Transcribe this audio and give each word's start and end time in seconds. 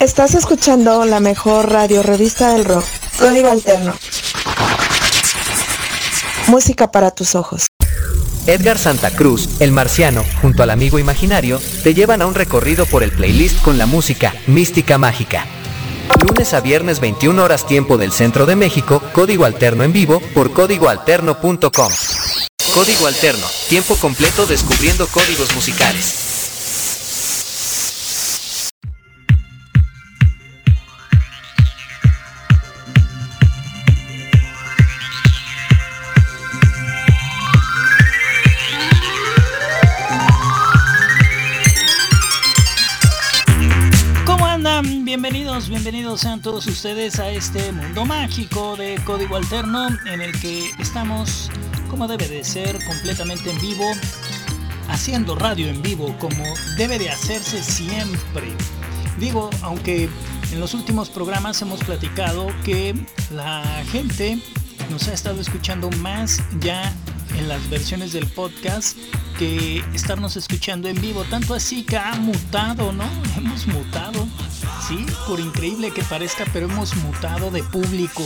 Estás 0.00 0.36
escuchando 0.36 1.04
la 1.06 1.18
mejor 1.18 1.72
radio 1.72 2.04
revista 2.04 2.52
del 2.52 2.64
rock, 2.64 2.84
Código 3.18 3.50
Alterno. 3.50 3.94
Música 6.46 6.92
para 6.92 7.10
tus 7.10 7.34
ojos. 7.34 7.66
Edgar 8.46 8.78
Santa 8.78 9.10
Cruz, 9.10 9.48
el 9.58 9.72
marciano, 9.72 10.24
junto 10.40 10.62
al 10.62 10.70
amigo 10.70 11.00
imaginario, 11.00 11.60
te 11.82 11.94
llevan 11.94 12.22
a 12.22 12.26
un 12.26 12.36
recorrido 12.36 12.86
por 12.86 13.02
el 13.02 13.10
playlist 13.10 13.60
con 13.60 13.76
la 13.76 13.86
música 13.86 14.36
Mística 14.46 14.98
Mágica. 14.98 15.46
Lunes 16.24 16.54
a 16.54 16.60
viernes 16.60 17.00
21 17.00 17.42
horas 17.42 17.66
tiempo 17.66 17.98
del 17.98 18.12
centro 18.12 18.46
de 18.46 18.54
México, 18.54 19.02
código 19.12 19.46
alterno 19.46 19.82
en 19.82 19.92
vivo 19.92 20.20
por 20.32 20.52
códigoalterno.com. 20.52 21.92
Código 22.72 23.06
Alterno, 23.08 23.46
tiempo 23.68 23.96
completo 23.96 24.46
descubriendo 24.46 25.08
códigos 25.08 25.52
musicales. 25.56 26.27
Bienvenidos 45.66 46.20
sean 46.20 46.40
todos 46.40 46.68
ustedes 46.68 47.18
a 47.18 47.30
este 47.30 47.72
mundo 47.72 48.04
mágico 48.04 48.76
de 48.76 48.96
código 49.04 49.34
alterno 49.34 49.88
en 50.06 50.20
el 50.20 50.38
que 50.40 50.70
estamos, 50.78 51.50
como 51.90 52.06
debe 52.06 52.28
de 52.28 52.44
ser, 52.44 52.78
completamente 52.86 53.50
en 53.50 53.60
vivo, 53.60 53.84
haciendo 54.88 55.34
radio 55.34 55.66
en 55.66 55.82
vivo 55.82 56.14
como 56.20 56.44
debe 56.76 56.98
de 57.00 57.10
hacerse 57.10 57.60
siempre. 57.60 58.52
Digo, 59.18 59.50
aunque 59.62 60.08
en 60.52 60.60
los 60.60 60.74
últimos 60.74 61.10
programas 61.10 61.60
hemos 61.60 61.82
platicado 61.82 62.46
que 62.64 62.94
la 63.32 63.64
gente 63.90 64.38
nos 64.90 65.08
ha 65.08 65.12
estado 65.12 65.40
escuchando 65.40 65.90
más 65.98 66.42
ya 66.60 66.92
en 67.36 67.48
las 67.48 67.68
versiones 67.68 68.12
del 68.12 68.26
podcast 68.26 68.96
que 69.38 69.84
estarnos 69.94 70.36
escuchando 70.36 70.88
en 70.88 71.00
vivo. 71.00 71.24
Tanto 71.24 71.54
así 71.54 71.84
que 71.84 71.96
ha 71.96 72.14
mutado, 72.16 72.92
¿no? 72.92 73.04
Hemos 73.36 73.66
mutado. 73.66 74.26
Sí, 74.86 75.04
por 75.26 75.40
increíble 75.40 75.90
que 75.90 76.02
parezca, 76.02 76.44
pero 76.52 76.66
hemos 76.66 76.96
mutado 76.96 77.50
de 77.50 77.62
público. 77.62 78.24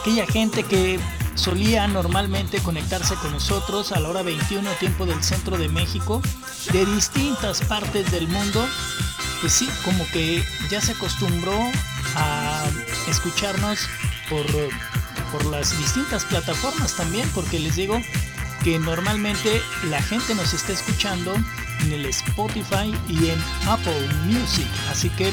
Aquella 0.00 0.26
gente 0.26 0.62
que 0.62 1.00
solía 1.36 1.86
normalmente 1.86 2.58
conectarse 2.58 3.14
con 3.14 3.32
nosotros 3.32 3.92
a 3.92 4.00
la 4.00 4.08
hora 4.10 4.22
21 4.22 4.68
tiempo 4.72 5.06
del 5.06 5.22
centro 5.22 5.56
de 5.56 5.68
México, 5.68 6.20
de 6.72 6.84
distintas 6.84 7.62
partes 7.62 8.10
del 8.10 8.28
mundo, 8.28 8.66
pues 9.40 9.52
sí, 9.52 9.68
como 9.84 10.04
que 10.12 10.44
ya 10.70 10.80
se 10.80 10.92
acostumbró 10.92 11.58
a 12.16 12.64
escucharnos 13.08 13.88
por, 14.28 14.44
por 15.32 15.44
las 15.46 15.76
distintas 15.78 16.24
plataformas 16.24 16.94
también, 16.96 17.28
porque 17.34 17.58
les 17.58 17.76
digo, 17.76 18.00
que 18.62 18.78
normalmente 18.78 19.62
la 19.90 20.02
gente 20.02 20.34
nos 20.34 20.52
está 20.52 20.72
escuchando 20.72 21.34
en 21.82 21.92
el 21.92 22.06
Spotify 22.06 22.92
y 23.08 23.28
en 23.28 23.38
Apple 23.66 24.08
Music. 24.24 24.66
Así 24.90 25.08
que 25.10 25.32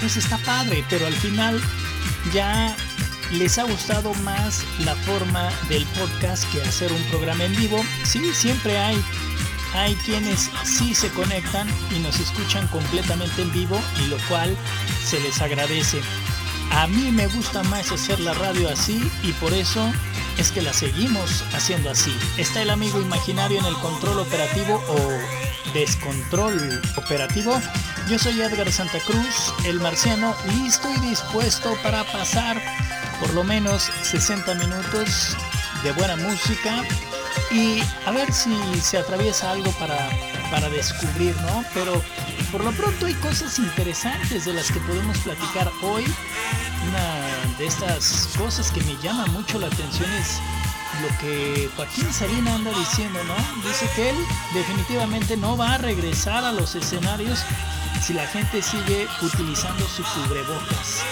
pues 0.00 0.16
está 0.16 0.36
padre, 0.38 0.84
pero 0.90 1.06
al 1.06 1.14
final 1.14 1.60
ya 2.34 2.76
les 3.32 3.56
ha 3.58 3.62
gustado 3.62 4.12
más 4.16 4.64
la 4.84 4.94
forma 4.96 5.48
del 5.68 5.86
podcast 5.98 6.44
que 6.52 6.60
hacer 6.60 6.92
un 6.92 7.02
programa 7.04 7.44
en 7.44 7.56
vivo. 7.56 7.82
Sí, 8.04 8.34
siempre 8.34 8.76
hay 8.76 9.02
hay 9.74 9.94
quienes 9.94 10.50
sí 10.64 10.94
se 10.94 11.08
conectan 11.10 11.66
y 11.96 12.00
nos 12.00 12.20
escuchan 12.20 12.68
completamente 12.68 13.40
en 13.40 13.52
vivo 13.52 13.80
y 14.04 14.08
lo 14.08 14.18
cual 14.28 14.54
se 15.02 15.18
les 15.20 15.40
agradece. 15.40 16.00
A 16.72 16.86
mí 16.86 17.12
me 17.12 17.26
gusta 17.28 17.62
más 17.64 17.92
hacer 17.92 18.18
la 18.20 18.34
radio 18.34 18.68
así 18.68 19.10
y 19.22 19.32
por 19.34 19.52
eso 19.52 19.92
es 20.38 20.50
que 20.50 20.62
la 20.62 20.72
seguimos 20.72 21.44
haciendo 21.52 21.90
así. 21.90 22.12
Está 22.38 22.62
el 22.62 22.70
amigo 22.70 23.00
imaginario 23.00 23.60
en 23.60 23.66
el 23.66 23.74
control 23.76 24.18
operativo 24.18 24.82
o 24.88 25.72
descontrol 25.74 26.80
operativo. 26.96 27.60
Yo 28.08 28.18
soy 28.18 28.40
Edgar 28.40 28.72
Santa 28.72 28.98
Cruz, 29.00 29.54
el 29.64 29.80
marciano, 29.80 30.34
listo 30.46 30.88
y 30.90 31.08
dispuesto 31.08 31.76
para 31.82 32.04
pasar 32.04 32.60
por 33.20 33.32
lo 33.34 33.44
menos 33.44 33.90
60 34.02 34.54
minutos 34.54 35.36
de 35.84 35.92
buena 35.92 36.16
música 36.16 36.82
y 37.50 37.82
a 38.06 38.10
ver 38.10 38.32
si 38.32 38.56
se 38.80 38.98
atraviesa 38.98 39.50
algo 39.50 39.70
para, 39.72 40.08
para 40.50 40.68
descubrir, 40.70 41.36
¿no? 41.42 41.64
Pero 41.74 42.02
por 42.52 42.62
lo 42.62 42.70
pronto 42.72 43.06
hay 43.06 43.14
cosas 43.14 43.58
interesantes 43.58 44.44
de 44.44 44.52
las 44.52 44.70
que 44.70 44.78
podemos 44.80 45.16
platicar 45.18 45.72
hoy. 45.82 46.04
Una 46.86 47.56
de 47.56 47.66
estas 47.66 48.28
cosas 48.36 48.70
que 48.70 48.82
me 48.82 48.94
llama 49.02 49.24
mucho 49.28 49.58
la 49.58 49.68
atención 49.68 50.12
es 50.12 50.38
lo 51.00 51.08
que 51.18 51.70
Joaquín 51.74 52.12
Sabina 52.12 52.54
anda 52.54 52.70
diciendo, 52.78 53.18
¿no? 53.24 53.34
Dice 53.66 53.88
que 53.96 54.10
él 54.10 54.16
definitivamente 54.52 55.36
no 55.38 55.56
va 55.56 55.74
a 55.74 55.78
regresar 55.78 56.44
a 56.44 56.52
los 56.52 56.74
escenarios 56.74 57.42
si 58.02 58.12
la 58.12 58.26
gente 58.26 58.60
sigue 58.60 59.08
utilizando 59.22 59.86
su 59.88 60.02
cubrebocas. 60.02 61.02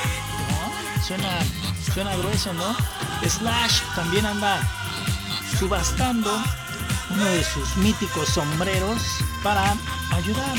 ¿no? 0.50 1.02
Suena, 1.02 1.38
suena 1.94 2.16
grueso, 2.16 2.52
¿no? 2.52 2.76
Slash 3.26 3.80
también 3.94 4.26
anda 4.26 4.60
subastando 5.58 6.30
uno 7.10 7.24
de 7.24 7.44
sus 7.44 7.76
míticos 7.78 8.28
sombreros 8.28 9.00
para 9.42 9.74
ayudar, 10.12 10.56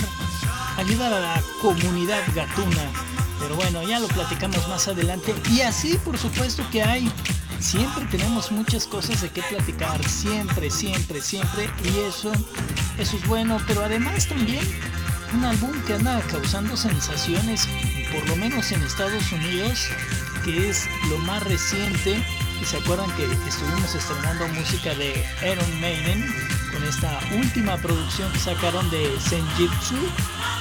ayudar 0.78 1.14
a 1.14 1.20
la 1.20 1.42
comunidad 1.62 2.22
gatuna. 2.36 2.92
Pero 3.40 3.56
bueno, 3.56 3.84
ya 3.84 4.00
lo 4.00 4.08
platicamos 4.08 4.68
más 4.68 4.88
adelante. 4.88 5.34
Y 5.50 5.62
así, 5.62 5.98
por 6.04 6.18
supuesto 6.18 6.64
que 6.72 6.84
hay. 6.84 7.12
Siempre 7.60 8.06
tenemos 8.06 8.52
muchas 8.52 8.88
cosas 8.88 9.22
de 9.22 9.30
qué 9.30 9.44
platicar. 9.44 10.04
Siempre, 10.08 10.70
siempre, 10.70 11.22
siempre. 11.22 11.70
Y 11.84 12.00
eso, 12.08 12.32
eso 12.98 13.18
es 13.18 13.28
bueno. 13.28 13.58
Pero 13.68 13.84
además 13.84 14.28
también 14.28 14.66
un 15.34 15.46
álbum 15.46 15.72
que 15.86 15.94
anda 15.94 16.22
causando 16.30 16.76
sensaciones, 16.76 17.68
por 18.12 18.28
lo 18.28 18.36
menos 18.36 18.72
en 18.72 18.82
Estados 18.84 19.32
Unidos, 19.32 19.88
que 20.44 20.70
es 20.70 20.88
lo 21.10 21.18
más 21.20 21.44
reciente 21.44 22.22
y 22.62 22.66
se 22.66 22.78
acuerdan 22.78 23.10
que 23.16 23.24
estuvimos 23.48 23.96
estrenando 23.96 24.48
música 24.50 24.94
de 24.94 25.26
Iron 25.52 25.82
Maiden 25.82 26.26
con 26.82 26.90
esta 26.90 27.20
última 27.36 27.78
producción 27.78 28.32
que 28.32 28.40
sacaron 28.40 28.90
de 28.90 29.16
Senjutsu. 29.20 29.96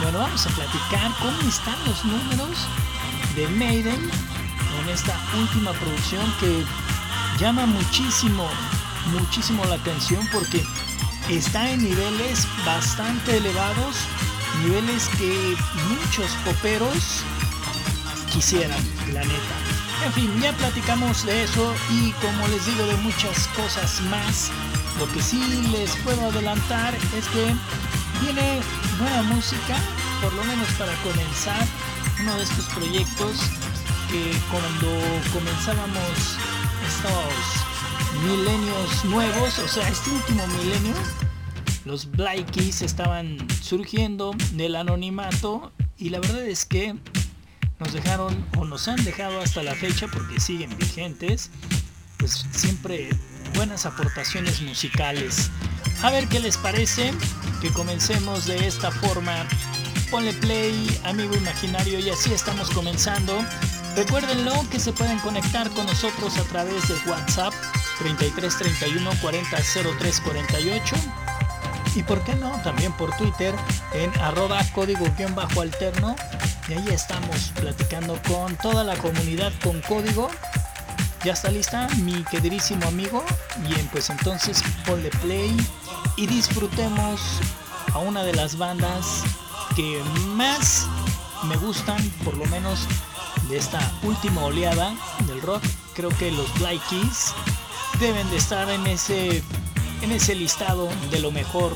Bueno, 0.03 0.19
vamos 0.19 0.47
a 0.47 0.51
platicar 0.51 1.11
cómo 1.19 1.49
están 1.49 1.77
los 1.87 2.05
números 2.05 2.67
de 3.37 3.49
Maiden 3.49 4.11
con 4.77 4.89
esta 4.89 5.19
última 5.39 5.73
producción 5.73 6.23
que 6.41 6.65
llama 7.39 7.67
muchísimo, 7.67 8.49
muchísimo 9.13 9.65
la 9.67 9.77
atención 9.77 10.27
porque 10.33 10.65
está 11.29 11.71
en 11.71 11.85
niveles 11.85 12.47
bastante 12.67 13.39
elevados, 13.39 13.97
niveles 14.63 15.09
que 15.17 15.57
muchos 15.89 16.31
poperos 16.45 17.23
quisieran, 18.33 18.83
la 19.13 19.21
neta. 19.25 19.55
En 20.05 20.13
fin, 20.13 20.41
ya 20.41 20.53
platicamos 20.53 21.25
de 21.25 21.45
eso 21.45 21.75
y 21.91 22.13
como 22.13 22.49
les 22.49 22.67
digo 22.67 22.87
de 22.87 22.97
muchas 22.99 23.49
cosas 23.49 24.01
más, 24.03 24.51
lo 25.01 25.11
que 25.15 25.23
sí 25.23 25.41
les 25.73 25.97
puedo 26.05 26.29
adelantar 26.29 26.95
es 27.17 27.27
que 27.29 27.55
viene 28.21 28.61
buena 28.99 29.23
música, 29.23 29.79
por 30.21 30.31
lo 30.35 30.45
menos 30.45 30.69
para 30.79 30.95
comenzar 30.97 31.67
uno 32.21 32.37
de 32.37 32.43
estos 32.43 32.67
proyectos 32.67 33.39
que 34.11 34.37
cuando 34.51 34.89
comenzábamos 35.33 36.37
estos 36.87 38.23
milenios 38.23 39.05
nuevos, 39.07 39.59
o 39.61 39.69
sea, 39.69 39.89
este 39.89 40.11
último 40.11 40.47
milenio, 40.49 40.95
los 41.87 42.11
Black 42.11 42.55
estaban 42.59 43.39
surgiendo 43.63 44.33
del 44.53 44.77
anonimato 44.77 45.73
y 45.97 46.11
la 46.11 46.21
verdad 46.21 46.47
es 46.47 46.67
que 46.67 46.95
nos 47.79 47.95
dejaron 47.95 48.47
o 48.59 48.67
nos 48.67 48.87
han 48.87 49.03
dejado 49.03 49.41
hasta 49.41 49.63
la 49.63 49.75
fecha 49.75 50.09
porque 50.09 50.39
siguen 50.41 50.77
vigentes, 50.77 51.51
pues 52.19 52.45
siempre 52.53 53.09
buenas 53.55 53.87
aportaciones 53.87 54.61
musicales. 54.63 55.51
A 56.03 56.11
ver 56.11 56.29
qué 56.29 56.41
les 56.41 56.57
parece 56.57 57.13
que 57.61 57.71
comencemos 57.71 58.47
de 58.47 58.67
esta 58.67 58.91
forma. 58.91 59.47
Ponle 60.11 60.33
play, 60.35 61.01
amigo 61.05 61.37
imaginario, 61.37 61.99
y 62.01 62.11
así 62.11 62.33
estamos 62.33 62.71
comenzando. 62.71 63.45
Recuérdenlo 63.97 64.53
que 64.71 64.81
se 64.81 64.93
pueden 64.93 65.19
conectar 65.19 65.71
con 65.71 65.87
nosotros 65.87 66.37
a 66.39 66.43
través 66.45 66.89
de 66.89 66.95
WhatsApp 67.11 67.53
33 67.99 68.57
31 68.57 69.11
40 69.21 69.57
03 69.99 70.21
48 70.21 70.97
y 71.97 72.03
por 72.03 72.23
qué 72.23 72.35
no 72.37 72.51
también 72.63 72.93
por 72.93 73.17
Twitter 73.17 73.55
en 73.93 74.11
arroba 74.21 74.63
código-alterno 74.75 76.15
y 76.69 76.73
ahí 76.75 76.89
estamos 76.91 77.53
platicando 77.57 78.21
con 78.29 78.57
toda 78.57 78.85
la 78.85 78.97
comunidad 78.97 79.53
con 79.63 79.81
código. 79.81 80.31
Ya 81.23 81.35
está 81.35 81.51
lista 81.51 81.87
mi 82.03 82.25
queridísimo 82.25 82.87
amigo. 82.87 83.23
Bien, 83.69 83.87
pues 83.93 84.09
entonces 84.09 84.63
ponle 84.87 85.11
play 85.21 85.55
y 86.17 86.27
disfrutemos 86.27 87.21
a 87.93 87.99
una 87.99 88.23
de 88.23 88.35
las 88.35 88.57
bandas 88.57 89.25
que 89.77 90.01
más 90.29 90.87
me 91.47 91.59
gustan, 91.59 91.99
por 92.25 92.39
lo 92.39 92.47
menos 92.47 92.87
de 93.51 93.59
esta 93.59 93.81
última 94.03 94.45
oleada 94.45 94.95
del 95.27 95.43
rock. 95.43 95.63
Creo 95.95 96.09
que 96.09 96.31
los 96.31 96.59
Black 96.59 96.81
Keys 96.89 97.35
deben 98.01 98.29
de 98.31 98.39
estar 98.39 98.71
en 98.71 98.87
ese, 98.87 99.43
en 100.01 100.13
ese 100.13 100.35
listado 100.35 100.89
de 101.11 101.21
lo 101.21 101.31
mejor 101.31 101.75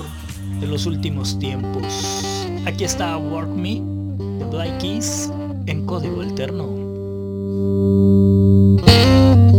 de 0.59 0.67
los 0.67 0.87
últimos 0.87 1.39
tiempos. 1.39 1.85
Aquí 2.67 2.85
está 2.85 3.15
Work 3.19 3.51
Me 3.51 3.83
de 4.39 4.45
Black 4.51 4.81
Keys 4.81 5.31
en 5.67 5.85
código 5.85 6.23
alterno. 6.23 8.44
Música 8.75 9.54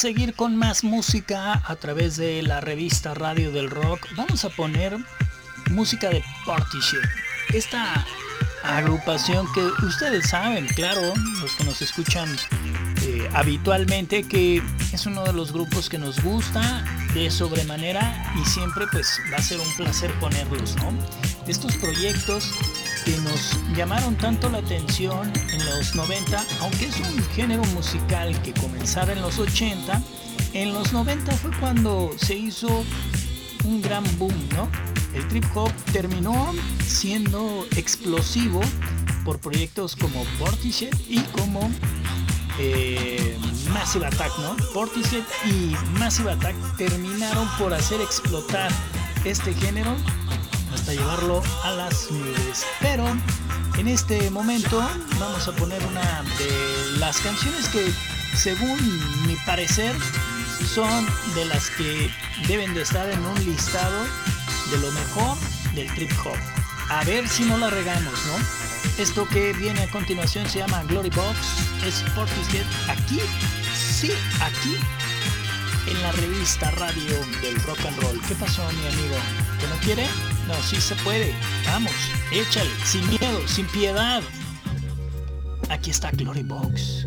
seguir 0.00 0.34
con 0.34 0.56
más 0.56 0.82
música 0.82 1.60
a 1.66 1.76
través 1.76 2.16
de 2.16 2.42
la 2.42 2.60
revista 2.60 3.12
Radio 3.12 3.52
del 3.52 3.68
Rock, 3.68 4.06
vamos 4.16 4.46
a 4.46 4.48
poner 4.48 4.96
música 5.70 6.08
de 6.08 6.24
Portishead. 6.46 7.02
Esta 7.52 8.06
agrupación 8.62 9.46
que 9.52 9.60
ustedes 9.84 10.30
saben, 10.30 10.66
claro, 10.68 11.02
los 11.40 11.54
que 11.54 11.64
nos 11.64 11.82
escuchan 11.82 12.34
eh, 13.02 13.28
habitualmente, 13.34 14.22
que 14.22 14.62
es 14.92 15.04
uno 15.04 15.22
de 15.24 15.34
los 15.34 15.52
grupos 15.52 15.90
que 15.90 15.98
nos 15.98 16.22
gusta 16.22 16.84
de 17.12 17.30
sobremanera 17.30 18.32
y 18.40 18.48
siempre 18.48 18.86
pues 18.90 19.20
va 19.30 19.36
a 19.36 19.42
ser 19.42 19.60
un 19.60 19.76
placer 19.76 20.10
ponerlos, 20.14 20.76
¿no? 20.76 20.92
Estos 21.46 21.76
proyectos 21.76 22.54
que 23.04 23.16
nos 23.18 23.56
llamaron 23.76 24.16
tanto 24.16 24.48
la 24.48 24.58
atención 24.58 25.32
en 25.52 25.66
los 25.66 25.94
90, 25.94 26.44
aunque 26.60 26.86
es 26.86 27.00
un 27.00 27.22
género 27.34 27.62
musical 27.74 28.40
que 28.42 28.52
comenzara 28.52 29.12
en 29.12 29.22
los 29.22 29.38
80, 29.38 30.02
en 30.52 30.72
los 30.72 30.92
90 30.92 31.32
fue 31.32 31.50
cuando 31.60 32.10
se 32.18 32.34
hizo 32.34 32.84
un 33.64 33.82
gran 33.82 34.04
boom, 34.18 34.34
¿no? 34.54 34.68
El 35.14 35.26
trip 35.28 35.44
hop 35.54 35.72
terminó 35.92 36.52
siendo 36.84 37.66
explosivo 37.76 38.60
por 39.24 39.38
proyectos 39.38 39.96
como 39.96 40.24
Portishead 40.38 40.92
y 41.08 41.20
como 41.38 41.70
eh, 42.58 43.38
Massive 43.72 44.06
Attack, 44.06 44.32
¿no? 44.38 44.56
Portishead 44.72 45.22
y 45.46 45.74
Massive 45.98 46.32
Attack 46.32 46.56
terminaron 46.76 47.48
por 47.58 47.72
hacer 47.74 48.00
explotar 48.00 48.70
este 49.24 49.54
género 49.54 49.94
hasta 50.74 50.92
llevarlo 50.92 51.42
a 51.64 51.70
las 51.72 52.10
nubes. 52.10 52.64
Pero 52.80 53.06
en 53.78 53.88
este 53.88 54.30
momento 54.30 54.78
vamos 55.18 55.48
a 55.48 55.52
poner 55.52 55.84
una 55.86 56.22
de 56.38 56.98
las 56.98 57.18
canciones 57.20 57.68
que, 57.68 57.92
según 58.36 58.78
mi 59.26 59.36
parecer, 59.46 59.94
son 60.74 61.06
de 61.34 61.44
las 61.46 61.70
que 61.70 62.10
deben 62.46 62.74
de 62.74 62.82
estar 62.82 63.08
en 63.10 63.24
un 63.24 63.44
listado 63.44 64.04
de 64.70 64.78
lo 64.78 64.90
mejor 64.92 65.36
del 65.74 65.92
trip 65.94 66.12
hop. 66.24 66.36
A 66.90 67.04
ver 67.04 67.28
si 67.28 67.44
no 67.44 67.56
la 67.56 67.70
regamos, 67.70 68.12
¿no? 68.26 69.02
Esto 69.02 69.26
que 69.28 69.52
viene 69.52 69.82
a 69.82 69.90
continuación 69.90 70.48
se 70.48 70.58
llama 70.58 70.82
Glory 70.84 71.10
Box, 71.10 71.38
es 71.86 72.02
Portishead 72.14 72.66
aquí, 72.88 73.20
sí, 73.74 74.10
aquí, 74.40 74.76
en 75.86 76.02
la 76.02 76.12
revista 76.12 76.70
radio 76.72 77.18
del 77.40 77.60
rock 77.62 77.78
and 77.86 78.02
roll. 78.02 78.20
¿Qué 78.28 78.34
pasó, 78.34 78.62
mi 78.72 78.86
amigo? 78.86 79.16
¿Que 79.58 79.66
no 79.68 79.76
quiere? 79.82 80.06
No, 80.50 80.56
sí 80.62 80.80
se 80.80 80.96
puede. 80.96 81.32
Vamos, 81.64 81.92
échale, 82.32 82.70
sin 82.84 83.08
miedo, 83.08 83.46
sin 83.46 83.66
piedad. 83.68 84.20
Aquí 85.68 85.90
está 85.90 86.10
Glory 86.10 86.42
Box. 86.42 87.06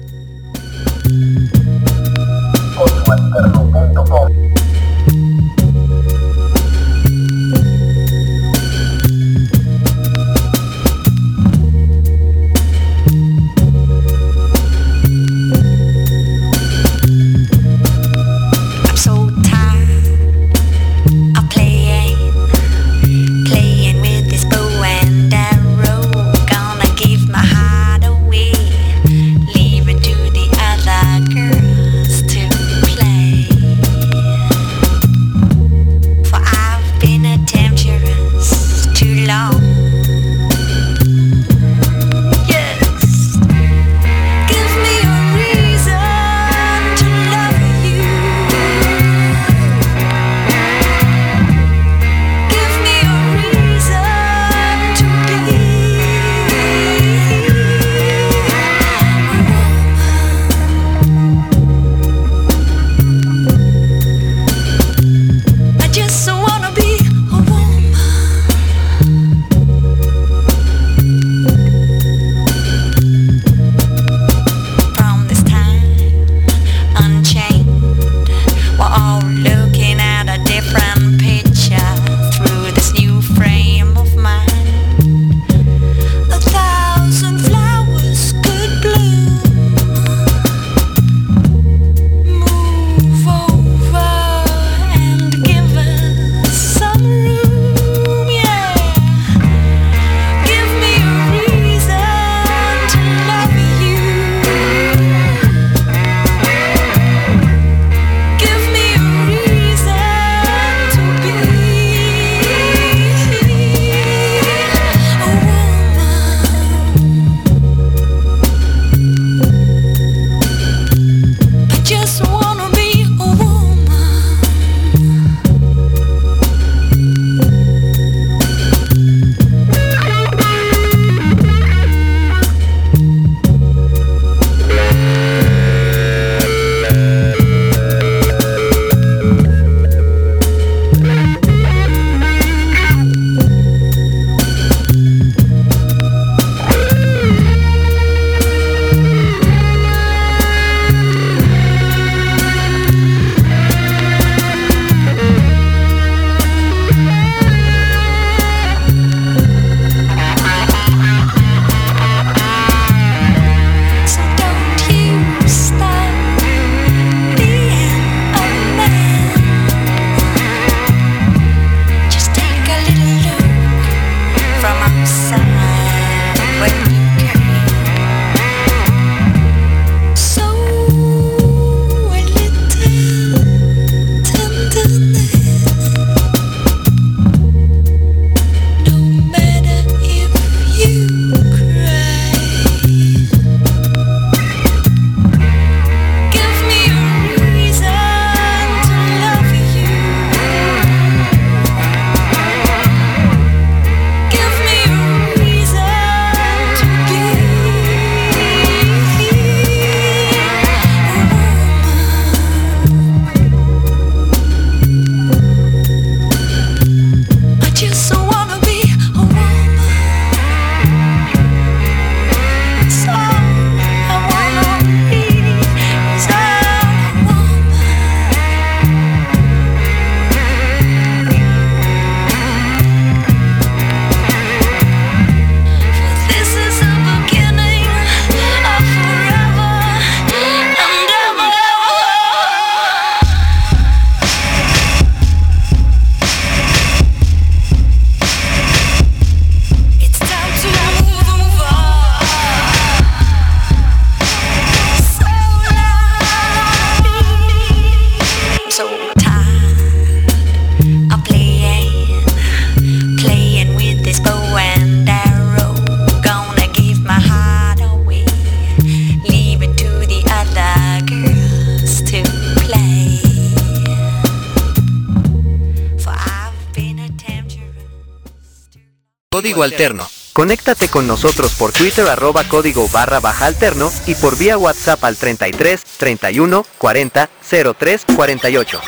Código 279.64 279.76
Alterno. 279.76 280.10
Conéctate 280.34 280.90
con 280.90 281.08
nosotros 281.08 281.54
por 281.54 281.72
Twitter 281.72 282.06
arroba 282.08 282.44
código 282.44 282.90
barra 282.90 283.22
baja 283.22 283.46
alterno 283.46 283.92
y 284.06 284.16
por 284.16 284.38
vía 284.38 284.58
WhatsApp 284.58 285.02
al 285.06 285.16
33 285.16 285.82
31 285.98 286.66
40 286.78 287.30
03 287.78 288.06
48. 288.14 288.82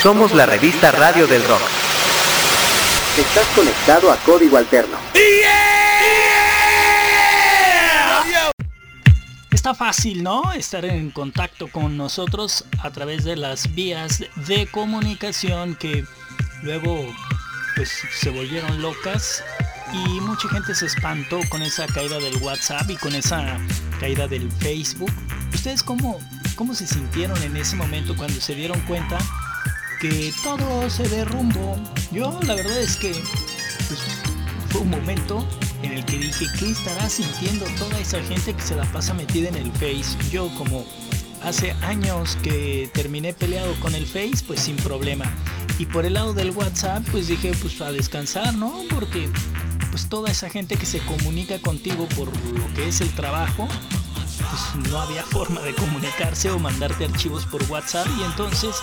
Somos 0.00 0.32
la 0.32 0.46
revista 0.46 0.90
Radio 0.90 1.26
del 1.26 1.44
Rock. 1.46 1.60
Estás 3.18 3.46
conectado 3.48 4.10
a 4.10 4.16
Código 4.18 4.56
Alterno. 4.56 4.96
Está 9.50 9.74
fácil, 9.74 10.22
¿no? 10.22 10.52
Estar 10.54 10.86
en 10.86 11.10
contacto 11.10 11.68
con 11.68 11.98
nosotros 11.98 12.64
a 12.82 12.90
través 12.90 13.24
de 13.24 13.36
las 13.36 13.74
vías 13.74 14.24
de 14.46 14.66
comunicación 14.70 15.74
que 15.74 16.06
luego 16.62 17.06
pues 17.76 17.90
se 18.12 18.30
volvieron 18.30 18.80
locas 18.80 19.42
y 19.92 20.20
mucha 20.20 20.48
gente 20.48 20.74
se 20.74 20.86
espantó 20.86 21.40
con 21.48 21.62
esa 21.62 21.86
caída 21.86 22.18
del 22.18 22.36
WhatsApp 22.36 22.90
y 22.90 22.96
con 22.96 23.14
esa 23.14 23.58
caída 23.98 24.28
del 24.28 24.50
Facebook. 24.52 25.12
¿Ustedes 25.52 25.82
cómo, 25.82 26.18
cómo 26.54 26.74
se 26.74 26.86
sintieron 26.86 27.40
en 27.42 27.56
ese 27.56 27.76
momento 27.76 28.16
cuando 28.16 28.40
se 28.40 28.54
dieron 28.54 28.80
cuenta 28.82 29.18
que 30.00 30.32
todo 30.42 30.88
se 30.88 31.08
derrumbó? 31.08 31.76
Yo 32.12 32.38
la 32.46 32.54
verdad 32.54 32.80
es 32.80 32.96
que 32.96 33.12
pues, 33.88 34.00
fue 34.70 34.82
un 34.82 34.90
momento 34.90 35.46
en 35.82 35.92
el 35.92 36.04
que 36.04 36.18
dije, 36.18 36.46
¿qué 36.58 36.70
estará 36.70 37.08
sintiendo 37.08 37.66
toda 37.78 37.98
esa 37.98 38.22
gente 38.22 38.54
que 38.54 38.62
se 38.62 38.76
la 38.76 38.84
pasa 38.92 39.14
metida 39.14 39.48
en 39.48 39.56
el 39.56 39.72
Face? 39.72 40.16
Yo 40.30 40.48
como 40.56 40.84
hace 41.42 41.72
años 41.82 42.36
que 42.42 42.90
terminé 42.92 43.32
peleado 43.32 43.74
con 43.80 43.94
el 43.94 44.06
Face, 44.06 44.44
pues 44.46 44.60
sin 44.60 44.76
problema. 44.76 45.24
Y 45.78 45.86
por 45.86 46.04
el 46.04 46.14
lado 46.14 46.34
del 46.34 46.50
WhatsApp, 46.50 47.02
pues 47.10 47.28
dije, 47.28 47.52
pues 47.60 47.80
a 47.80 47.90
descansar, 47.90 48.54
¿no? 48.54 48.82
Porque 48.90 49.30
pues 49.90 50.08
toda 50.08 50.30
esa 50.30 50.48
gente 50.48 50.76
que 50.76 50.86
se 50.86 51.00
comunica 51.00 51.60
contigo 51.60 52.06
por 52.16 52.28
lo 52.28 52.74
que 52.74 52.88
es 52.88 53.00
el 53.00 53.10
trabajo, 53.10 53.68
pues 54.38 54.90
no 54.90 55.00
había 55.00 55.22
forma 55.22 55.60
de 55.60 55.74
comunicarse 55.74 56.50
o 56.50 56.58
mandarte 56.58 57.04
archivos 57.04 57.46
por 57.46 57.62
WhatsApp 57.64 58.06
y 58.18 58.22
entonces 58.22 58.76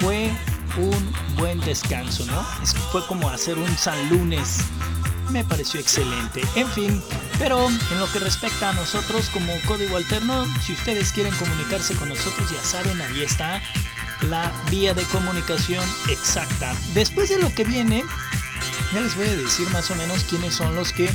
fue 0.00 0.30
un 0.76 1.12
buen 1.36 1.60
descanso, 1.60 2.24
¿no? 2.26 2.42
fue 2.92 3.06
como 3.06 3.28
hacer 3.28 3.58
un 3.58 3.76
San 3.76 4.08
Lunes. 4.10 4.58
Me 5.30 5.44
pareció 5.44 5.78
excelente. 5.78 6.40
En 6.54 6.68
fin, 6.68 7.02
pero 7.38 7.68
en 7.68 8.00
lo 8.00 8.10
que 8.10 8.18
respecta 8.18 8.70
a 8.70 8.72
nosotros 8.72 9.28
como 9.28 9.52
código 9.66 9.98
alterno, 9.98 10.46
si 10.62 10.72
ustedes 10.72 11.12
quieren 11.12 11.34
comunicarse 11.34 11.94
con 11.96 12.08
nosotros, 12.08 12.50
ya 12.50 12.62
saben, 12.64 12.98
ahí 13.00 13.22
está 13.22 13.60
la 14.22 14.50
vía 14.70 14.94
de 14.94 15.02
comunicación 15.04 15.84
exacta. 16.08 16.74
Después 16.94 17.28
de 17.28 17.38
lo 17.38 17.54
que 17.54 17.64
viene, 17.64 18.04
ya 18.92 19.00
les 19.00 19.14
voy 19.16 19.26
a 19.26 19.36
decir 19.36 19.68
más 19.70 19.90
o 19.90 19.94
menos 19.96 20.24
quiénes 20.24 20.54
son 20.54 20.74
los 20.74 20.92
que 20.92 21.10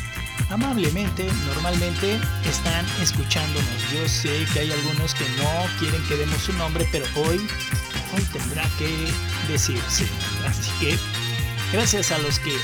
amablemente, 0.50 1.27
normalmente 1.48 2.20
están 2.46 2.86
escuchándonos. 3.01 3.92
Yo 3.92 4.07
sé 4.07 4.46
que 4.53 4.59
hay 4.59 4.72
algunos 4.72 5.14
que 5.14 5.25
no 5.38 5.50
quieren 5.79 6.03
que 6.07 6.16
demos 6.16 6.42
su 6.42 6.53
nombre, 6.53 6.88
pero 6.92 7.05
hoy, 7.16 7.38
hoy 8.16 8.24
tendrá 8.31 8.68
que 8.77 9.12
decirse. 9.48 10.05
Así 10.48 10.70
que 10.79 10.98
gracias 11.72 12.12
a 12.12 12.20
los 12.20 12.40
que 12.40 12.55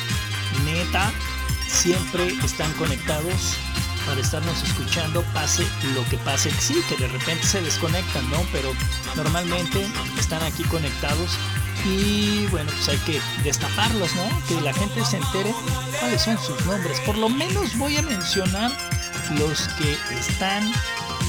neta 0.66 1.12
siempre 1.68 2.28
están 2.44 2.72
conectados 2.74 3.56
para 4.06 4.22
estarnos 4.22 4.64
escuchando, 4.64 5.24
pase 5.34 5.66
lo 5.94 6.08
que 6.10 6.18
pase. 6.18 6.52
Sí, 6.60 6.82
que 6.88 6.96
de 6.98 7.08
repente 7.08 7.46
se 7.46 7.62
desconectan, 7.62 8.30
¿no? 8.30 8.44
Pero 8.52 8.74
normalmente 9.16 9.86
están 10.18 10.42
aquí 10.44 10.64
conectados 10.64 11.38
y 11.86 12.48
bueno, 12.48 12.72
pues 12.72 12.90
hay 12.90 12.98
que 13.00 13.22
destaparlos, 13.44 14.14
¿no? 14.16 14.48
Que 14.48 14.62
la 14.62 14.74
gente 14.74 15.04
se 15.06 15.18
entere 15.18 15.54
cuáles 16.00 16.22
son 16.22 16.38
sus 16.38 16.66
nombres. 16.66 17.00
Por 17.02 17.18
lo 17.18 17.30
menos 17.30 17.78
voy 17.78 17.98
a 17.98 18.02
mencionar 18.02 18.72
los 19.38 19.68
que 19.70 19.98
están 20.18 20.72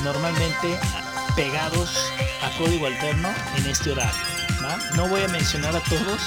normalmente 0.03 0.79
pegados 1.37 2.13
a 2.43 2.57
código 2.59 2.87
alterno 2.87 3.29
en 3.57 3.67
este 3.67 3.93
horario. 3.93 4.31
No 4.95 5.09
voy 5.09 5.23
a 5.23 5.29
mencionar 5.29 5.75
a 5.75 5.81
todos, 5.81 6.21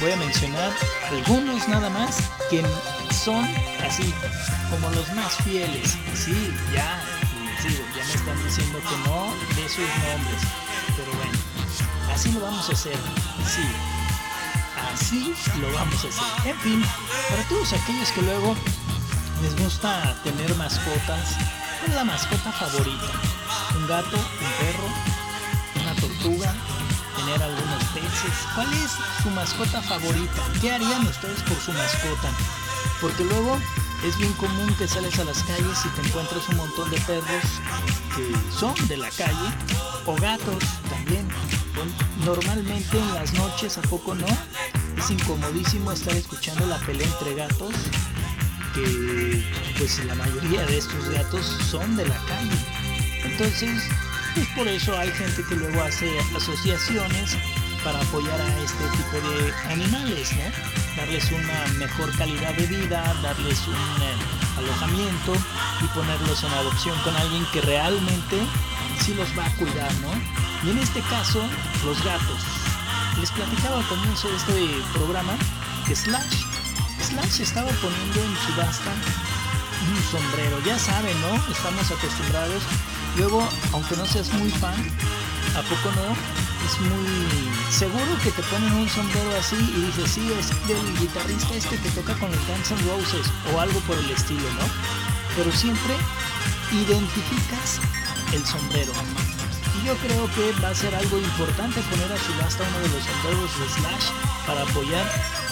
voy 0.00 0.12
a 0.12 0.16
mencionar 0.16 0.72
algunos 1.10 1.68
nada 1.68 1.88
más 1.90 2.16
que 2.50 2.62
son 3.12 3.44
así 3.86 4.12
como 4.70 4.90
los 4.90 5.12
más 5.14 5.36
fieles. 5.38 5.96
Sí, 6.14 6.52
ya 6.74 7.02
les 7.64 7.78
ya 7.78 8.04
me 8.04 8.14
están 8.14 8.44
diciendo 8.44 8.78
que 8.78 9.08
no 9.08 9.34
de 9.54 9.68
sus 9.68 9.78
nombres. 9.78 10.42
Pero 10.96 11.12
bueno, 11.16 11.51
así 12.12 12.32
lo 12.32 12.40
vamos 12.40 12.68
a 12.68 12.72
hacer. 12.72 12.96
Sí, 13.46 13.62
así 14.92 15.34
lo 15.60 15.72
vamos 15.72 16.04
a 16.04 16.08
hacer. 16.08 16.52
En 16.52 16.58
fin, 16.60 16.84
para 17.28 17.42
todos 17.48 17.72
aquellos 17.72 18.10
que 18.12 18.22
luego 18.22 18.54
les 19.42 19.56
gusta 19.56 20.14
tener 20.22 20.54
mascotas, 20.56 21.36
¿cuál 21.80 21.90
es 21.90 21.94
la 21.94 22.04
mascota 22.04 22.52
favorita? 22.52 23.12
¿Un 23.76 23.86
gato? 23.86 24.16
¿Un 24.16 24.52
perro? 24.58 25.82
¿Una 25.82 25.94
tortuga? 25.94 26.54
¿Tener 27.16 27.42
algunos 27.42 27.84
peces? 27.94 28.46
¿Cuál 28.54 28.72
es 28.74 28.90
su 29.22 29.30
mascota 29.30 29.82
favorita? 29.82 30.42
¿Qué 30.60 30.72
harían 30.72 31.06
ustedes 31.06 31.42
por 31.42 31.58
su 31.58 31.72
mascota? 31.72 32.30
Porque 33.00 33.24
luego 33.24 33.58
es 34.04 34.16
bien 34.18 34.32
común 34.34 34.74
que 34.74 34.88
sales 34.88 35.18
a 35.18 35.24
las 35.24 35.42
calles 35.44 35.78
y 35.84 35.88
te 36.00 36.06
encuentres 36.06 36.48
un 36.48 36.56
montón 36.56 36.90
de 36.90 36.98
perros 37.00 37.44
que 38.16 38.32
son 38.52 38.74
de 38.88 38.96
la 38.96 39.10
calle 39.10 39.48
o 40.06 40.14
gatos 40.16 40.64
también 40.90 41.28
normalmente 42.24 42.98
en 42.98 43.14
las 43.14 43.32
noches, 43.34 43.78
¿a 43.78 43.82
poco 43.82 44.14
no? 44.14 44.26
Es 44.96 45.10
incomodísimo 45.10 45.92
estar 45.92 46.14
escuchando 46.14 46.66
la 46.66 46.78
pelea 46.78 47.06
entre 47.06 47.34
gatos, 47.34 47.74
que 48.74 49.44
pues 49.78 50.04
la 50.04 50.14
mayoría 50.14 50.64
de 50.66 50.78
estos 50.78 51.08
gatos 51.10 51.44
son 51.70 51.96
de 51.96 52.06
la 52.06 52.16
calle. 52.26 52.56
Entonces, 53.24 53.82
pues 54.34 54.46
por 54.56 54.68
eso 54.68 54.96
hay 54.96 55.10
gente 55.10 55.42
que 55.48 55.56
luego 55.56 55.82
hace 55.82 56.18
asociaciones 56.36 57.36
para 57.82 58.00
apoyar 58.00 58.40
a 58.40 58.58
este 58.62 58.84
tipo 58.96 59.28
de 59.28 59.52
animales, 59.72 60.32
¿no? 60.32 60.96
Darles 60.96 61.30
una 61.32 61.66
mejor 61.78 62.16
calidad 62.16 62.54
de 62.54 62.66
vida, 62.66 63.14
darles 63.22 63.58
un 63.66 63.74
eh, 63.74 64.58
alojamiento 64.58 65.34
y 65.82 65.86
ponerlos 65.88 66.44
en 66.44 66.52
adopción 66.52 66.96
con 67.02 67.16
alguien 67.16 67.44
que 67.52 67.60
realmente 67.62 68.38
sí 69.00 69.14
los 69.14 69.28
va 69.36 69.46
a 69.46 69.50
cuidar, 69.56 69.92
¿no? 69.94 70.51
Y 70.64 70.70
en 70.70 70.78
este 70.78 71.00
caso, 71.02 71.42
los 71.84 72.04
gatos. 72.04 72.40
Les 73.20 73.30
platicaba 73.32 73.78
al 73.78 73.86
comienzo 73.88 74.28
de 74.28 74.36
este 74.36 74.82
programa 74.92 75.32
que 75.86 75.96
Slash, 75.96 76.44
Slash 77.02 77.40
estaba 77.40 77.68
poniendo 77.68 78.22
en 78.22 78.36
subasta 78.46 78.92
un 79.90 80.02
sombrero. 80.10 80.60
Ya 80.64 80.78
saben, 80.78 81.20
¿no? 81.20 81.34
Estamos 81.52 81.90
acostumbrados. 81.90 82.62
Luego, 83.16 83.46
aunque 83.72 83.96
no 83.96 84.06
seas 84.06 84.32
muy 84.34 84.50
fan, 84.50 84.74
¿a 85.56 85.62
poco 85.62 85.90
no? 85.96 86.14
Es 86.64 86.80
muy 86.80 87.48
seguro 87.70 88.18
que 88.22 88.30
te 88.30 88.42
ponen 88.44 88.72
un 88.72 88.88
sombrero 88.88 89.36
así 89.38 89.56
y 89.56 89.86
dices, 89.86 90.12
sí, 90.12 90.32
es 90.38 90.48
del 90.68 90.98
guitarrista 90.98 91.54
este 91.54 91.76
que 91.76 91.90
toca 91.90 92.14
con 92.14 92.30
los 92.30 92.46
Guns 92.46 92.70
N' 92.70 92.82
Roses 92.82 93.26
o 93.52 93.60
algo 93.60 93.80
por 93.80 93.98
el 93.98 94.10
estilo, 94.10 94.48
¿no? 94.54 94.66
Pero 95.36 95.50
siempre 95.50 95.94
identificas 96.70 97.80
el 98.32 98.46
sombrero. 98.46 98.92
Yo 99.84 99.96
creo 99.96 100.30
que 100.32 100.52
va 100.62 100.68
a 100.68 100.74
ser 100.76 100.94
algo 100.94 101.18
importante 101.18 101.80
poner 101.90 102.12
a 102.12 102.16
subasta 102.16 102.62
uno 102.68 102.78
de 102.78 102.88
los 102.88 103.02
sombreros 103.02 103.58
de 103.58 103.68
Slash 103.68 104.10
para 104.46 104.62
apoyar 104.62 105.04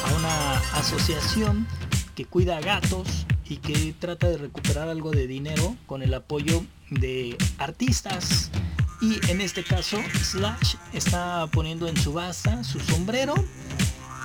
a 0.05 0.15
una 0.15 0.53
asociación 0.79 1.67
que 2.15 2.27
cuida 2.27 2.61
gatos 2.61 3.27
y 3.49 3.57
que 3.57 3.93
trata 3.99 4.29
de 4.29 4.39
recuperar 4.39 4.89
algo 4.89 5.11
de 5.11 5.27
dinero 5.27 5.75
con 5.87 6.03
el 6.03 6.15
apoyo 6.15 6.63
de 6.91 7.37
artistas. 7.59 8.53
Y 9.01 9.19
en 9.31 9.41
este 9.41 9.65
caso, 9.65 9.99
Slash 10.23 10.77
está 10.93 11.49
poniendo 11.49 11.89
en 11.89 11.97
subasta 11.97 12.63
su 12.63 12.79
sombrero 12.79 13.35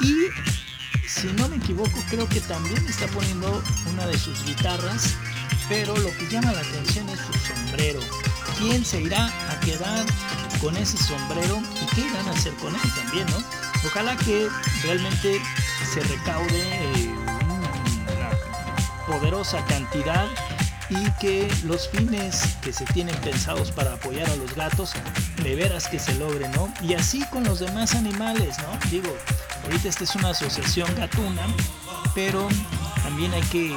y 0.01 0.27
si 1.07 1.27
no 1.33 1.49
me 1.49 1.55
equivoco, 1.55 1.97
creo 2.11 2.29
que 2.29 2.41
también 2.41 2.77
está 2.87 3.07
poniendo 3.07 3.63
una 3.91 4.05
de 4.05 4.19
sus 4.19 4.45
guitarras, 4.45 5.15
pero 5.67 5.97
lo 5.97 6.15
que 6.15 6.27
llama 6.29 6.51
la 6.51 6.61
atención 6.61 7.09
es 7.09 7.19
su 7.21 7.33
sombrero 7.33 8.01
quién 8.57 8.85
se 8.85 9.01
irá 9.01 9.27
a 9.51 9.59
quedar 9.59 10.05
con 10.61 10.75
ese 10.77 10.97
sombrero 10.97 11.61
y 11.81 11.95
qué 11.95 12.01
irán 12.01 12.27
a 12.27 12.31
hacer 12.31 12.53
con 12.55 12.73
él 12.73 12.93
también, 12.95 13.27
¿no? 13.27 13.37
Ojalá 13.85 14.15
que 14.17 14.47
realmente 14.83 15.41
se 15.93 16.01
recaude 16.01 16.61
eh, 16.61 17.13
una 17.45 18.29
poderosa 19.07 19.63
cantidad 19.65 20.27
y 20.89 21.11
que 21.19 21.51
los 21.63 21.89
fines 21.89 22.57
que 22.61 22.71
se 22.71 22.85
tienen 22.85 23.15
pensados 23.17 23.71
para 23.71 23.93
apoyar 23.93 24.29
a 24.29 24.35
los 24.35 24.55
gatos 24.55 24.93
de 25.43 25.55
veras 25.55 25.87
que 25.87 25.99
se 25.99 26.13
logren, 26.15 26.51
¿no? 26.51 26.71
Y 26.81 26.93
así 26.93 27.23
con 27.31 27.43
los 27.43 27.59
demás 27.59 27.95
animales, 27.95 28.57
¿no? 28.59 28.89
Digo, 28.89 29.15
ahorita 29.63 29.89
esta 29.89 30.03
es 30.03 30.15
una 30.15 30.29
asociación 30.29 30.93
gatuna, 30.95 31.47
pero 32.13 32.47
también 33.03 33.33
hay 33.33 33.43
que 33.43 33.75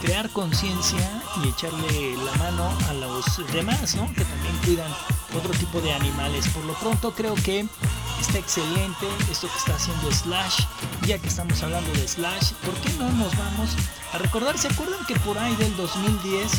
crear 0.00 0.28
conciencia 0.30 1.22
y 1.42 1.48
echarle 1.48 2.16
la 2.16 2.32
mano 2.36 2.70
a 2.88 2.94
los 2.94 3.24
demás, 3.52 3.94
¿no? 3.94 4.06
Que 4.14 4.24
también 4.24 4.56
cuidan 4.64 4.92
otro 5.36 5.52
tipo 5.52 5.80
de 5.80 5.92
animales. 5.92 6.48
Por 6.48 6.64
lo 6.64 6.74
pronto 6.74 7.12
creo 7.14 7.34
que 7.34 7.66
está 8.20 8.38
excelente 8.38 9.06
esto 9.30 9.48
que 9.48 9.58
está 9.58 9.74
haciendo 9.74 10.10
Slash 10.10 10.64
ya 11.06 11.18
que 11.18 11.28
estamos 11.28 11.62
hablando 11.62 11.90
de 11.92 12.06
Slash, 12.06 12.52
¿por 12.64 12.74
qué 12.74 12.92
no 12.98 13.10
nos 13.12 13.36
vamos 13.36 13.70
a 14.12 14.18
recordar? 14.18 14.58
¿Se 14.58 14.68
acuerdan 14.68 15.04
que 15.06 15.16
por 15.20 15.38
ahí 15.38 15.54
del 15.56 15.74
2010 15.76 16.50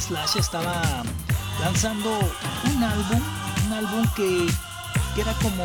Slash 0.00 0.36
estaba 0.36 1.02
lanzando 1.60 2.10
un 2.64 2.82
álbum, 2.82 3.22
un 3.66 3.72
álbum 3.72 4.06
que, 4.14 4.46
que 5.14 5.20
era 5.20 5.32
como 5.34 5.64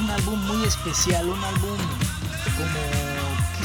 un 0.00 0.10
álbum 0.10 0.38
muy 0.46 0.64
especial, 0.66 1.28
un 1.28 1.42
álbum 1.42 1.78
como, 2.56 3.11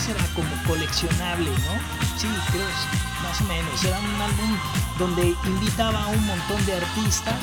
¿qué 0.07 0.13
será? 0.13 0.25
Como 0.33 0.49
coleccionable, 0.65 1.49
¿no? 1.49 2.17
Sí, 2.17 2.27
creo, 2.51 2.67
más 3.23 3.41
o 3.41 3.43
menos. 3.45 3.83
Era 3.83 3.99
un 3.99 4.21
álbum 4.21 4.57
donde 4.97 5.35
invitaba 5.45 6.03
a 6.03 6.07
un 6.07 6.25
montón 6.25 6.65
de 6.65 6.75
artistas 6.75 7.35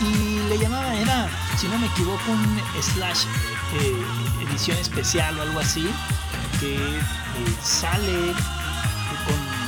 y 0.00 0.38
le 0.48 0.58
llamaba, 0.58 0.94
era, 0.94 1.28
si 1.58 1.68
no 1.68 1.78
me 1.78 1.86
equivoco, 1.86 2.22
un 2.30 2.60
slash 2.80 3.24
eh, 3.80 4.46
edición 4.48 4.78
especial 4.78 5.38
o 5.38 5.42
algo 5.42 5.60
así, 5.60 5.88
que 6.58 6.76
eh, 6.76 7.00
sale 7.62 8.34
con... 9.26 9.60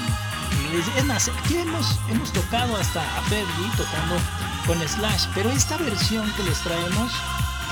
Es 0.97 1.05
más, 1.05 1.29
aquí 1.29 1.57
hemos, 1.57 1.99
hemos 2.09 2.33
tocado 2.33 2.77
hasta 2.77 3.03
a 3.03 3.21
Fergie 3.23 3.71
tocando 3.77 4.17
con 4.67 4.89
Slash, 4.89 5.27
pero 5.35 5.51
esta 5.51 5.77
versión 5.77 6.31
que 6.33 6.45
les 6.45 6.59
traemos 6.61 7.13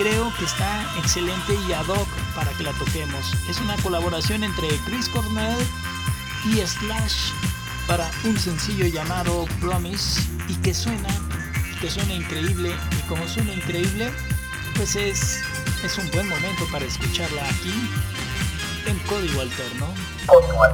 creo 0.00 0.32
que 0.38 0.46
está 0.46 0.82
excelente 0.96 1.54
y 1.68 1.72
ad 1.74 1.86
hoc 1.86 2.08
para 2.34 2.50
que 2.52 2.62
la 2.62 2.72
toquemos. 2.72 3.34
Es 3.50 3.60
una 3.60 3.76
colaboración 3.82 4.42
entre 4.44 4.68
Chris 4.86 5.10
Cornell 5.10 5.58
y 6.46 6.66
Slash 6.66 7.32
para 7.86 8.10
un 8.24 8.38
sencillo 8.38 8.86
llamado 8.86 9.44
Promise 9.60 10.22
y 10.48 10.54
que 10.56 10.72
suena 10.72 11.08
que 11.82 11.90
suena 11.90 12.14
increíble 12.14 12.74
y 12.92 13.08
como 13.08 13.26
suena 13.28 13.52
increíble, 13.52 14.10
pues 14.76 14.96
es, 14.96 15.42
es 15.84 15.98
un 15.98 16.10
buen 16.12 16.28
momento 16.28 16.64
para 16.72 16.86
escucharla 16.86 17.42
aquí 17.44 17.90
en 18.86 18.98
Código 19.00 19.42
Alterno. 19.42 19.86
Código 20.26 20.64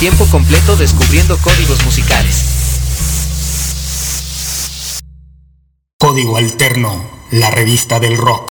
tiempo 0.00 0.24
completo 0.30 0.76
descubriendo 0.76 1.36
códigos 1.36 1.84
musicales. 1.84 2.46
Código 5.98 6.38
Alterno, 6.38 7.06
la 7.32 7.50
revista 7.50 8.00
del 8.00 8.16
rock. 8.16 8.48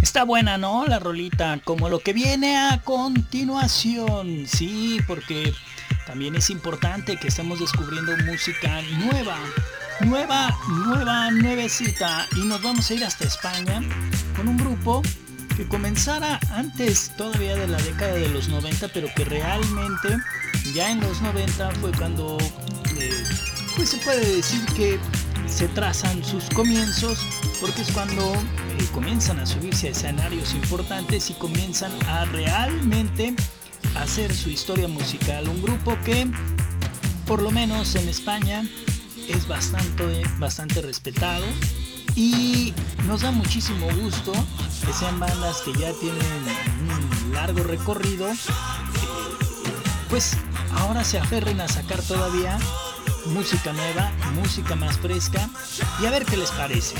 Está 0.00 0.22
buena, 0.22 0.56
¿no? 0.56 0.86
La 0.86 1.00
rolita, 1.00 1.58
como 1.64 1.88
lo 1.88 1.98
que 1.98 2.12
viene 2.12 2.56
a 2.56 2.80
continuación. 2.84 4.46
Sí, 4.46 5.00
porque 5.08 5.52
también 6.06 6.36
es 6.36 6.48
importante 6.50 7.16
que 7.16 7.26
estemos 7.26 7.58
descubriendo 7.58 8.16
música 8.18 8.82
nueva. 9.00 9.36
Nueva, 10.02 10.56
nueva, 10.68 11.28
nuevecita. 11.32 12.24
Y 12.36 12.44
nos 12.44 12.62
vamos 12.62 12.88
a 12.88 12.94
ir 12.94 13.04
hasta 13.04 13.24
España 13.24 13.82
con 14.36 14.46
un 14.46 14.56
grupo 14.56 15.02
que 15.56 15.66
comenzara 15.66 16.38
antes 16.50 17.10
todavía 17.16 17.56
de 17.56 17.66
la 17.66 17.78
década 17.78 18.14
de 18.14 18.28
los 18.28 18.48
90, 18.48 18.88
pero 18.88 19.08
que 19.16 19.24
realmente 19.24 20.08
ya 20.74 20.90
en 20.90 21.00
los 21.00 21.22
90 21.22 21.70
fue 21.72 21.92
cuando 21.92 22.36
eh, 22.98 23.24
pues 23.74 23.90
se 23.90 23.96
puede 23.98 24.36
decir 24.36 24.60
que 24.76 24.98
se 25.48 25.68
trazan 25.68 26.22
sus 26.24 26.44
comienzos 26.50 27.18
porque 27.60 27.82
es 27.82 27.90
cuando 27.92 28.34
eh, 28.34 28.86
comienzan 28.92 29.38
a 29.40 29.46
subirse 29.46 29.88
a 29.88 29.90
escenarios 29.90 30.52
importantes 30.54 31.30
y 31.30 31.34
comienzan 31.34 31.92
a 32.06 32.26
realmente 32.26 33.34
hacer 33.94 34.34
su 34.34 34.50
historia 34.50 34.88
musical. 34.88 35.48
Un 35.48 35.62
grupo 35.62 35.96
que, 36.04 36.26
por 37.26 37.40
lo 37.40 37.50
menos 37.50 37.94
en 37.94 38.08
España, 38.08 38.68
es 39.28 39.48
bastante, 39.48 40.22
bastante 40.38 40.82
respetado 40.82 41.44
y 42.16 42.72
nos 43.06 43.20
da 43.20 43.30
muchísimo 43.30 43.86
gusto 44.00 44.32
que 44.84 44.92
sean 44.92 45.20
bandas 45.20 45.60
que 45.60 45.72
ya 45.74 45.92
tienen 46.00 46.22
un 47.22 47.34
largo 47.34 47.62
recorrido, 47.62 48.26
pues 50.08 50.36
ahora 50.78 51.04
se 51.04 51.18
aferren 51.18 51.60
a 51.60 51.68
sacar 51.68 52.00
todavía 52.02 52.58
música 53.26 53.72
nueva, 53.72 54.10
música 54.34 54.74
más 54.76 54.96
fresca 54.98 55.48
y 56.00 56.06
a 56.06 56.10
ver 56.10 56.24
qué 56.24 56.36
les 56.36 56.50
parece. 56.52 56.94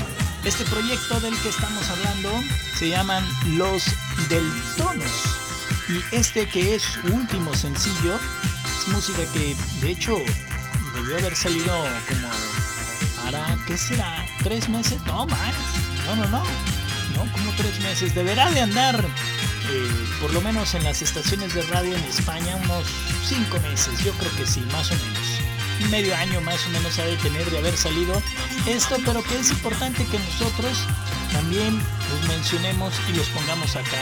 Este 0.45 0.63
proyecto 0.65 1.19
del 1.19 1.35
que 1.39 1.49
estamos 1.49 1.89
hablando 1.89 2.29
se 2.77 2.89
llaman 2.89 3.25
Los 3.57 3.83
Deltonos 4.29 5.11
y 5.89 6.15
este 6.15 6.47
que 6.47 6.75
es 6.75 6.83
su 6.83 7.01
último 7.13 7.53
sencillo 7.55 8.15
es 8.15 8.87
música 8.89 9.23
que 9.33 9.55
de 9.81 9.91
hecho 9.91 10.17
debió 10.93 11.17
haber 11.17 11.35
salido 11.35 11.73
como 12.07 12.29
para, 13.23 13.57
¿qué 13.65 13.77
será? 13.77 14.16
¿Tres 14.47 14.69
meses? 14.69 14.97
No, 15.05 15.25
más. 15.25 15.53
No, 16.05 16.15
no, 16.15 16.25
no. 16.29 16.41
No, 17.17 17.31
como 17.33 17.51
tres 17.57 17.81
meses. 17.81 18.15
Deberá 18.15 18.49
de 18.49 18.61
andar 18.61 18.95
eh, 18.97 20.05
por 20.21 20.33
lo 20.33 20.39
menos 20.39 20.73
en 20.73 20.85
las 20.85 21.01
estaciones 21.01 21.53
de 21.53 21.63
radio 21.63 21.93
en 21.93 22.03
España 22.05 22.55
unos 22.63 22.85
cinco 23.25 23.59
meses. 23.59 24.01
Yo 24.05 24.13
creo 24.13 24.31
que 24.37 24.45
sí, 24.45 24.61
más 24.71 24.89
o 24.91 24.95
menos 24.95 25.91
medio 25.91 26.15
año 26.15 26.39
más 26.41 26.65
o 26.65 26.69
menos 26.69 26.97
ha 26.97 27.03
de 27.03 27.17
tener 27.17 27.51
de 27.51 27.57
haber 27.57 27.75
salido 27.75 28.21
esto, 28.67 28.95
pero 29.05 29.21
que 29.21 29.37
es 29.37 29.51
importante 29.51 30.05
que 30.05 30.17
nosotros 30.17 30.77
también 31.33 31.77
los 32.09 32.27
mencionemos 32.29 32.93
y 33.09 33.17
los 33.17 33.27
pongamos 33.27 33.75
acá. 33.75 33.99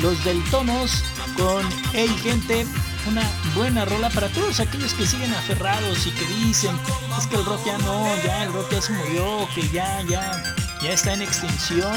Los 0.00 0.24
del 0.24 0.42
Tonos 0.50 1.04
con 1.36 1.64
Hey 1.92 2.14
Gente, 2.20 2.66
una 3.06 3.22
buena 3.54 3.84
rola 3.84 4.10
para 4.10 4.28
todos 4.28 4.60
aquellos 4.60 4.94
que 4.94 5.06
siguen 5.06 5.32
aferrados 5.34 6.06
y 6.06 6.10
que 6.10 6.26
dicen, 6.26 6.78
es 7.18 7.26
que 7.26 7.36
el 7.36 7.44
rock 7.44 7.64
ya 7.66 7.78
no, 7.78 8.06
ya 8.24 8.44
el 8.44 8.52
rock 8.52 8.70
ya 8.72 8.80
se 8.80 8.92
murió, 8.92 9.48
que 9.54 9.68
ya, 9.68 10.02
ya, 10.02 10.42
ya 10.82 10.92
está 10.92 11.12
en 11.12 11.22
extinción. 11.22 11.92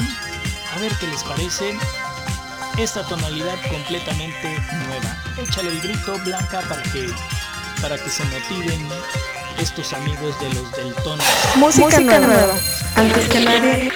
A 0.74 0.80
ver 0.80 0.92
qué 1.00 1.06
les 1.06 1.22
parece 1.24 1.76
esta 2.78 3.02
tonalidad 3.04 3.56
completamente 3.68 4.60
nueva. 4.86 5.16
Échale 5.38 5.70
el 5.70 5.80
grito 5.80 6.18
blanca 6.24 6.60
para 6.68 6.82
que 6.84 7.08
para 7.80 7.96
que 7.96 8.10
se 8.10 8.24
motiven 8.24 8.88
estos 9.58 9.92
amigos 9.92 10.38
de 10.40 10.52
los 10.54 10.72
del 10.72 10.94
tono. 10.96 11.22
Música, 11.56 12.00
nueva. 12.00 12.54
Antes 12.96 13.28
que 13.28 13.40
nadie, 13.40 13.92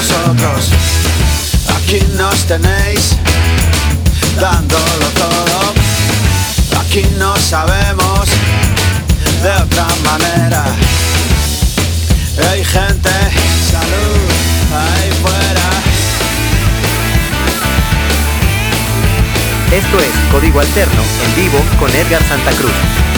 nosotros. 0.00 0.70
Aquí 1.76 2.00
nos 2.16 2.46
tenéis 2.46 3.16
dándolo 4.40 5.06
todo. 5.14 5.74
Aquí 6.80 7.04
no 7.18 7.36
sabemos 7.36 8.28
de 9.42 9.50
otra 9.50 9.86
manera. 10.04 10.64
Hay 12.50 12.64
gente, 12.64 13.10
salud, 13.70 14.22
ahí 14.80 15.10
fuera. 15.22 15.68
Esto 19.70 20.00
es 20.00 20.12
Código 20.32 20.60
Alterno 20.60 21.02
en 21.24 21.34
vivo 21.34 21.62
con 21.78 21.94
Edgar 21.94 22.22
Santa 22.26 22.52
Cruz. 22.52 23.09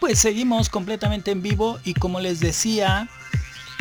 Pues 0.00 0.18
seguimos 0.18 0.68
completamente 0.68 1.30
en 1.30 1.42
vivo 1.42 1.78
y 1.84 1.94
como 1.94 2.20
les 2.20 2.40
decía, 2.40 3.08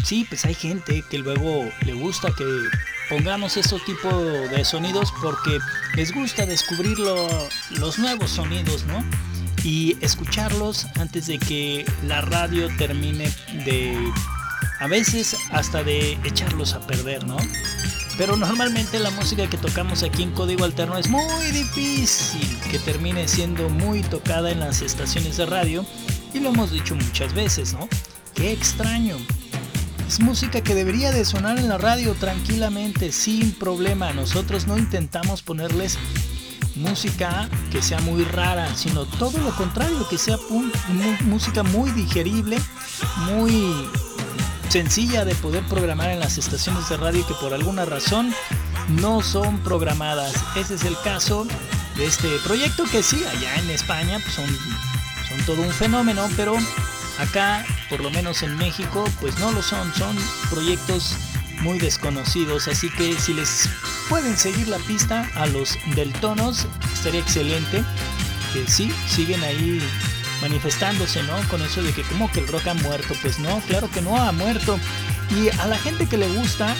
sí, 0.04 0.25
pues 0.28 0.45
hay 0.45 0.54
gente 0.54 1.04
que 1.10 1.17
luego 1.17 1.69
le 1.86 1.93
gusta 1.93 2.32
que 2.36 2.45
pongamos 3.10 3.58
este 3.58 3.80
tipo 3.80 4.10
de 4.10 4.65
sonidos 4.65 5.13
porque 5.21 5.60
les 5.95 6.13
gusta 6.13 6.45
descubrir 6.45 6.97
los 6.99 7.99
nuevos 7.99 8.32
sonidos, 8.32 8.86
¿no? 8.86 9.04
Y 9.63 9.97
escucharlos 10.01 10.86
antes 10.99 11.28
de 11.28 11.39
que 11.39 11.86
la 12.04 12.21
radio 12.21 12.67
termine 12.78 13.32
de, 13.65 13.97
a 14.80 14.88
veces 14.88 15.36
hasta 15.51 15.84
de 15.84 16.19
echarlos 16.23 16.73
a 16.73 16.86
perder, 16.86 17.25
¿no? 17.25 17.38
Pero 18.17 18.38
normalmente 18.38 18.97
la 18.99 19.12
música 19.12 19.49
que 19.49 19.58
tocamos 19.58 20.04
aquí 20.04 20.23
en 20.23 20.32
Código 20.32 20.63
Alterno 20.63 20.97
es 20.97 21.10
muy 21.10 21.51
difícil 21.51 22.58
que 22.71 22.80
termine 22.80 23.28
siendo 23.28 23.67
muy 23.69 24.01
tocada 24.01 24.51
en 24.51 24.62
las 24.62 24.82
estaciones 24.82 25.36
de 25.38 25.45
radio. 25.45 25.86
Y 26.34 26.39
lo 26.39 26.49
hemos 26.49 26.71
dicho 26.71 26.95
muchas 26.95 27.34
veces, 27.34 27.73
¿no? 27.73 27.89
Qué 28.34 28.54
extraño. 28.54 29.17
Es 30.08 30.19
música 30.19 30.62
que 30.62 30.75
debería 30.75 31.12
de 31.12 31.25
sonar 31.25 31.58
en 31.58 31.67
la 31.67 31.78
radio 31.78 32.13
tranquilamente, 32.13 33.12
sin 33.12 33.51
problema. 33.51 34.13
Nosotros 34.13 34.65
no 34.65 34.78
intentamos 34.78 35.41
ponerles 35.41 35.97
música 36.75 37.49
que 37.71 37.82
sea 37.82 37.99
muy 38.01 38.23
rara, 38.23 38.75
sino 38.75 39.06
todo 39.06 39.38
lo 39.39 39.56
contrario, 39.56 40.08
que 40.10 40.17
sea 40.17 40.38
música 41.25 41.63
muy 41.63 41.89
digerible, 41.91 42.60
muy 43.32 43.89
sencilla 44.76 45.24
de 45.24 45.34
poder 45.36 45.64
programar 45.70 46.10
en 46.10 46.20
las 46.20 46.38
estaciones 46.38 46.90
de 46.90 46.98
radio 46.98 47.26
que 47.26 47.34
por 47.36 47.54
alguna 47.54 47.86
razón 47.86 48.34
no 48.90 49.22
son 49.22 49.58
programadas. 49.60 50.34
Ese 50.58 50.74
es 50.74 50.84
el 50.84 50.98
caso 51.02 51.48
de 51.96 52.06
este 52.06 52.28
proyecto 52.44 52.84
que 52.92 53.02
sí, 53.02 53.24
allá 53.24 53.56
en 53.56 53.70
España 53.70 54.20
pues 54.22 54.34
son, 54.34 54.46
son 55.30 55.46
todo 55.46 55.62
un 55.62 55.72
fenómeno, 55.72 56.28
pero 56.36 56.58
acá, 57.20 57.66
por 57.90 58.02
lo 58.02 58.12
menos 58.12 58.44
en 58.44 58.58
México, 58.58 59.06
pues 59.22 59.40
no 59.40 59.50
lo 59.54 59.62
son, 59.62 59.94
son 59.94 60.14
proyectos 60.50 61.16
muy 61.62 61.80
desconocidos, 61.80 62.68
así 62.68 62.90
que 62.98 63.18
si 63.18 63.34
les 63.34 63.70
pueden 64.10 64.36
seguir 64.36 64.68
la 64.68 64.80
pista 64.80 65.32
a 65.36 65.46
los 65.46 65.78
del 65.96 66.12
Tonos, 66.20 66.68
estaría 66.94 67.22
excelente. 67.22 67.82
Que 68.52 68.70
sí, 68.70 68.94
siguen 69.08 69.42
ahí 69.42 69.82
manifestándose, 70.41 71.24
¿no? 71.24 71.36
Con 71.50 71.62
eso 71.62 71.82
de 71.82 71.93
que 71.93 72.04
como 72.04 72.32
que 72.32 72.41
el 72.41 72.48
rock 72.48 72.67
ha 72.67 72.74
muerto, 72.74 73.13
pues 73.21 73.39
no, 73.39 73.60
claro 73.67 73.89
que 73.89 74.02
no 74.02 74.17
ha 74.17 74.32
muerto. 74.32 74.80
Y 75.32 75.50
a 75.60 75.67
la 75.67 75.78
gente 75.78 76.08
que 76.08 76.17
le 76.17 76.28
gusta 76.30 76.76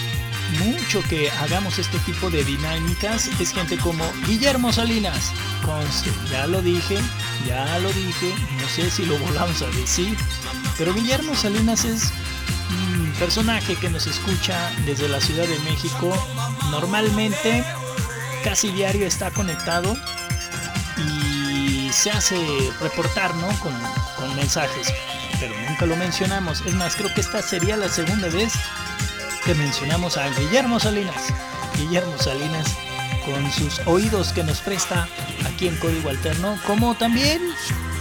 mucho 0.64 1.02
que 1.08 1.30
hagamos 1.30 1.78
este 1.78 1.98
tipo 2.00 2.30
de 2.30 2.44
dinámicas 2.44 3.28
es 3.40 3.52
gente 3.52 3.76
como 3.78 4.04
Guillermo 4.26 4.72
Salinas. 4.72 5.32
Conste, 5.64 6.10
ya 6.30 6.46
lo 6.46 6.62
dije, 6.62 6.98
ya 7.46 7.78
lo 7.80 7.92
dije, 7.92 8.32
no 8.60 8.68
sé 8.68 8.90
si 8.90 9.04
lo 9.04 9.18
volvamos 9.18 9.62
a 9.62 9.66
decir, 9.70 10.16
pero 10.78 10.94
Guillermo 10.94 11.34
Salinas 11.34 11.84
es 11.84 12.12
un 12.70 13.12
personaje 13.18 13.74
que 13.76 13.90
nos 13.90 14.06
escucha 14.06 14.70
desde 14.84 15.08
la 15.08 15.20
Ciudad 15.20 15.46
de 15.46 15.58
México. 15.60 16.16
Normalmente, 16.70 17.64
casi 18.44 18.70
diario 18.70 19.06
está 19.06 19.30
conectado 19.30 19.96
se 21.96 22.10
hace 22.10 22.36
reportar 22.80 23.34
¿no? 23.36 23.48
con, 23.60 23.74
con 24.16 24.36
mensajes. 24.36 24.92
Pero 25.40 25.54
nunca 25.68 25.86
lo 25.86 25.96
mencionamos. 25.96 26.62
Es 26.66 26.74
más, 26.74 26.96
creo 26.96 27.12
que 27.14 27.20
esta 27.20 27.42
sería 27.42 27.76
la 27.76 27.88
segunda 27.88 28.28
vez 28.28 28.52
que 29.44 29.54
mencionamos 29.54 30.16
a 30.16 30.28
Guillermo 30.30 30.78
Salinas. 30.80 31.32
Guillermo 31.76 32.16
Salinas 32.18 32.66
con 33.24 33.52
sus 33.52 33.80
oídos 33.86 34.32
que 34.32 34.44
nos 34.44 34.60
presta 34.60 35.08
aquí 35.46 35.68
en 35.68 35.76
Código 35.76 36.10
Alterno, 36.10 36.58
como 36.66 36.94
también 36.94 37.42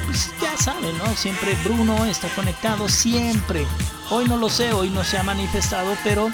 pues 0.06 0.32
ya 0.40 0.56
saben, 0.58 0.98
¿no? 0.98 1.16
Siempre 1.16 1.56
Bruno 1.64 2.06
está 2.06 2.30
conectado, 2.30 2.88
siempre. 2.88 3.66
Hoy 4.12 4.26
no 4.26 4.38
lo 4.38 4.50
sé, 4.50 4.72
hoy 4.72 4.90
no 4.90 5.04
se 5.04 5.18
ha 5.18 5.24
manifestado, 5.24 5.98
pero 6.04 6.30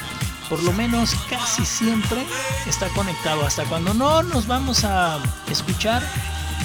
por 0.50 0.62
lo 0.63 0.74
menos 0.74 1.15
casi 1.30 1.65
siempre 1.65 2.26
está 2.67 2.89
conectado. 2.89 3.45
Hasta 3.45 3.63
cuando 3.63 3.93
no 3.93 4.24
nos 4.24 4.45
vamos 4.45 4.84
a 4.84 5.19
escuchar, 5.50 6.04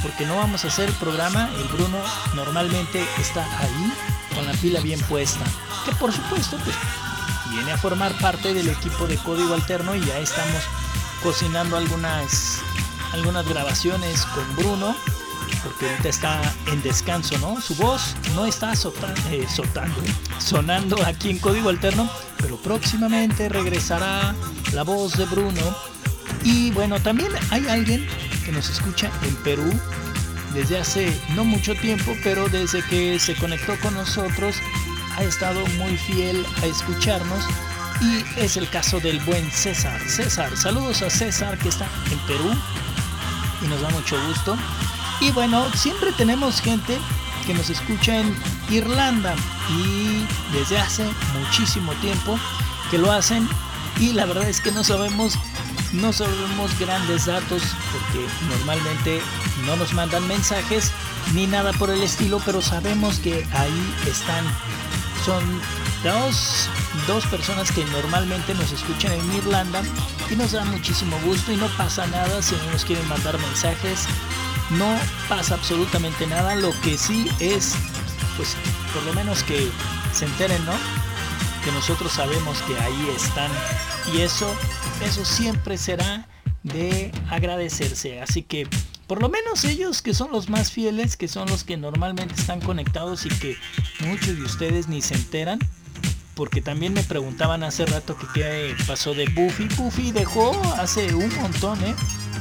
porque 0.07 0.25
no 0.25 0.37
vamos 0.37 0.65
a 0.65 0.69
hacer 0.69 0.89
el 0.89 0.95
programa, 0.95 1.51
el 1.59 1.65
Bruno 1.65 1.99
normalmente 2.37 3.05
está 3.19 3.45
ahí 3.59 3.93
con 4.37 4.47
la 4.47 4.53
pila 4.53 4.79
bien 4.79 5.01
puesta. 5.01 5.45
Que 5.85 5.91
por 5.97 6.13
supuesto, 6.13 6.57
pues 6.63 6.77
viene 7.51 7.73
a 7.73 7.77
formar 7.77 8.17
parte 8.19 8.55
del 8.55 8.69
equipo 8.69 9.09
de 9.09 9.17
Código 9.17 9.53
Alterno 9.53 9.97
y 9.97 10.05
ya 10.05 10.19
estamos 10.19 10.63
cocinando 11.25 11.77
algunas 11.77 12.61
algunas 13.13 13.49
grabaciones 13.49 14.25
con 14.27 14.57
Bruno 14.57 14.95
porque 15.65 15.91
ahorita 15.91 16.09
está 16.09 16.55
en 16.67 16.81
descanso, 16.83 17.37
¿no? 17.39 17.61
Su 17.61 17.75
voz 17.75 18.15
no 18.37 18.47
está 18.47 18.75
eh, 19.31 19.47
sonando 20.39 21.05
aquí 21.05 21.31
en 21.31 21.41
Código 21.41 21.69
Alterno, 21.69 22.09
pero 22.39 22.57
próximamente 22.59 23.49
regresará 23.49 24.37
la 24.73 24.85
voz 24.85 25.17
de 25.17 25.25
Bruno. 25.25 25.77
Y 26.45 26.71
bueno, 26.71 27.01
también 27.01 27.33
hay 27.51 27.67
alguien 27.67 28.07
que 28.47 28.53
nos 28.53 28.71
escucha 28.71 29.11
en 29.23 29.35
Perú 29.37 29.69
desde 30.55 30.79
hace 30.79 31.21
no 31.35 31.45
mucho 31.45 31.75
tiempo, 31.75 32.17
pero 32.23 32.49
desde 32.49 32.81
que 32.85 33.19
se 33.19 33.35
conectó 33.35 33.77
con 33.81 33.95
nosotros 33.95 34.55
ha 35.17 35.25
estado 35.25 35.67
muy 35.79 35.97
fiel 35.99 36.47
a 36.63 36.67
escucharnos 36.67 37.45
y 38.01 38.41
es 38.41 38.57
el 38.57 38.71
caso 38.71 39.01
del 39.01 39.19
buen 39.21 39.51
César. 39.51 40.01
César, 40.09 40.57
saludos 40.57 41.03
a 41.03 41.11
César 41.11 41.59
que 41.59 41.71
está 41.71 41.89
en 42.13 42.19
Perú 42.21 42.55
y 43.63 43.67
nos 43.67 43.81
da 43.81 43.91
mucho 43.91 44.17
gusto. 44.29 44.57
Y 45.21 45.33
bueno, 45.33 45.69
siempre 45.73 46.13
tenemos 46.13 46.61
gente 46.61 46.97
que 47.47 47.55
nos 47.55 47.69
escucha 47.69 48.21
en 48.21 48.33
Irlanda 48.71 49.35
y 49.71 50.25
desde 50.57 50.79
hace 50.79 51.05
muchísimo 51.37 51.93
tiempo 51.95 52.39
que 52.93 52.99
lo 52.99 53.11
hacen 53.11 53.49
y 53.99 54.13
la 54.13 54.25
verdad 54.25 54.49
es 54.49 54.61
que 54.61 54.71
no 54.71 54.85
sabemos 54.85 55.37
no 55.93 56.13
sabemos 56.13 56.79
grandes 56.79 57.27
datos 57.27 57.63
porque 57.93 58.27
normalmente 58.49 59.21
no 59.65 59.77
nos 59.77 59.93
mandan 59.93 60.27
mensajes 60.29 60.93
ni 61.35 61.47
nada 61.47 61.73
por 61.75 61.91
el 61.91 62.03
estilo, 62.03 62.41
pero 62.45 62.63
sabemos 62.63 63.19
que 63.19 63.47
ahí 63.53 63.95
están. 64.07 64.45
Son 65.25 65.43
dos, 66.05 66.69
dos 67.07 67.27
personas 67.27 67.73
que 67.73 67.85
normalmente 67.87 68.55
nos 68.55 68.71
escuchan 68.73 69.13
en 69.13 69.35
Irlanda 69.35 69.83
y 70.31 70.37
nos 70.37 70.53
da 70.53 70.65
muchísimo 70.65 71.19
gusto 71.25 71.53
y 71.53 71.57
no 71.57 71.67
pasa 71.77 72.07
nada 72.07 72.43
si 72.43 72.55
no 72.55 72.71
nos 72.71 72.85
quieren 72.85 73.09
mandar 73.09 73.39
mensajes 73.39 74.07
no 74.71 74.99
pasa 75.29 75.55
absolutamente 75.55 76.27
nada. 76.27 76.55
Lo 76.57 76.73
que 76.81 76.99
sí 76.99 77.31
es, 77.41 77.75
pues, 78.37 78.57
por 78.93 79.03
lo 79.05 79.15
menos 79.15 79.43
que 79.43 79.71
se 80.13 80.25
enteren, 80.25 80.65
¿no? 80.65 80.73
Que 81.65 81.73
nosotros 81.73 82.13
sabemos 82.13 82.59
que 82.63 82.79
ahí 82.79 83.09
están. 83.15 83.51
Y 84.13 84.21
eso, 84.21 84.53
eso 85.05 85.25
siempre 85.25 85.79
será 85.79 86.29
de 86.63 87.13
agradecerse. 87.31 88.21
Así 88.21 88.43
que, 88.43 88.69
por 89.07 89.21
lo 89.21 89.29
menos 89.29 89.65
ellos 89.65 90.03
que 90.03 90.15
son 90.15 90.33
los 90.33 90.49
más 90.49 90.73
fieles, 90.73 91.17
que 91.17 91.29
son 91.29 91.49
los 91.49 91.65
que 91.65 91.77
normalmente 91.77 92.35
están 92.35 92.61
conectados 92.61 93.27
y 93.27 93.29
que 93.29 93.57
muchos 94.01 94.37
de 94.37 94.43
ustedes 94.43 94.89
ni 94.89 95.03
se 95.03 95.15
enteran. 95.15 95.59
Porque 96.35 96.61
también 96.61 96.93
me 96.93 97.03
preguntaban 97.03 97.63
hace 97.63 97.87
rato 97.87 98.17
que 98.19 98.27
qué 98.35 98.77
pasó 98.87 99.15
de 99.15 99.27
Buffy. 99.29 99.69
Buffy 99.77 100.13
dejó 100.13 100.53
hace 100.75 101.15
un 101.15 101.35
montón, 101.37 101.83
¿eh? 101.83 101.95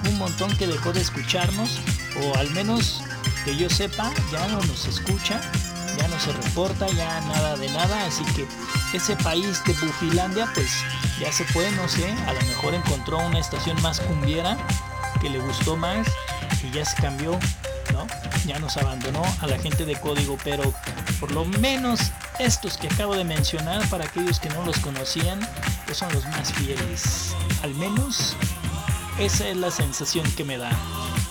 Un 0.09 0.17
montón 0.17 0.55
que 0.57 0.67
dejó 0.67 0.91
de 0.91 0.99
escucharnos 0.99 1.79
o 2.21 2.35
al 2.35 2.49
menos 2.51 3.01
que 3.45 3.55
yo 3.55 3.69
sepa, 3.69 4.11
ya 4.31 4.47
no 4.47 4.59
nos 4.63 4.85
escucha, 4.85 5.39
ya 5.97 6.07
no 6.07 6.19
se 6.19 6.31
reporta, 6.31 6.87
ya 6.87 7.21
nada 7.21 7.55
de 7.57 7.69
nada, 7.71 8.05
así 8.05 8.23
que 8.35 8.47
ese 8.93 9.15
país 9.17 9.63
de 9.65 9.73
Bufilandia 9.73 10.49
pues 10.53 10.69
ya 11.19 11.31
se 11.31 11.43
fue, 11.45 11.69
no 11.71 11.87
sé, 11.87 12.11
a 12.27 12.33
lo 12.33 12.41
mejor 12.41 12.73
encontró 12.73 13.19
una 13.19 13.39
estación 13.39 13.81
más 13.81 13.99
cumbiera 14.01 14.57
que 15.21 15.29
le 15.29 15.39
gustó 15.39 15.77
más 15.77 16.07
y 16.63 16.71
ya 16.71 16.85
se 16.85 17.01
cambió, 17.01 17.31
¿no? 17.93 18.07
Ya 18.45 18.59
nos 18.59 18.77
abandonó 18.77 19.23
a 19.41 19.47
la 19.47 19.57
gente 19.57 19.85
de 19.85 19.95
código, 19.95 20.37
pero 20.43 20.73
por 21.19 21.31
lo 21.31 21.45
menos 21.45 21.99
estos 22.39 22.77
que 22.77 22.87
acabo 22.87 23.15
de 23.15 23.23
mencionar, 23.23 23.87
para 23.89 24.05
aquellos 24.05 24.39
que 24.39 24.49
no 24.49 24.65
los 24.65 24.77
conocían, 24.79 25.39
pues 25.85 25.97
son 25.97 26.11
los 26.13 26.25
más 26.27 26.53
fieles. 26.53 27.35
Al 27.63 27.73
menos 27.75 28.35
esa 29.17 29.47
es 29.47 29.57
la 29.57 29.71
sensación 29.71 30.29
que 30.33 30.43
me 30.43 30.57
da. 30.57 30.71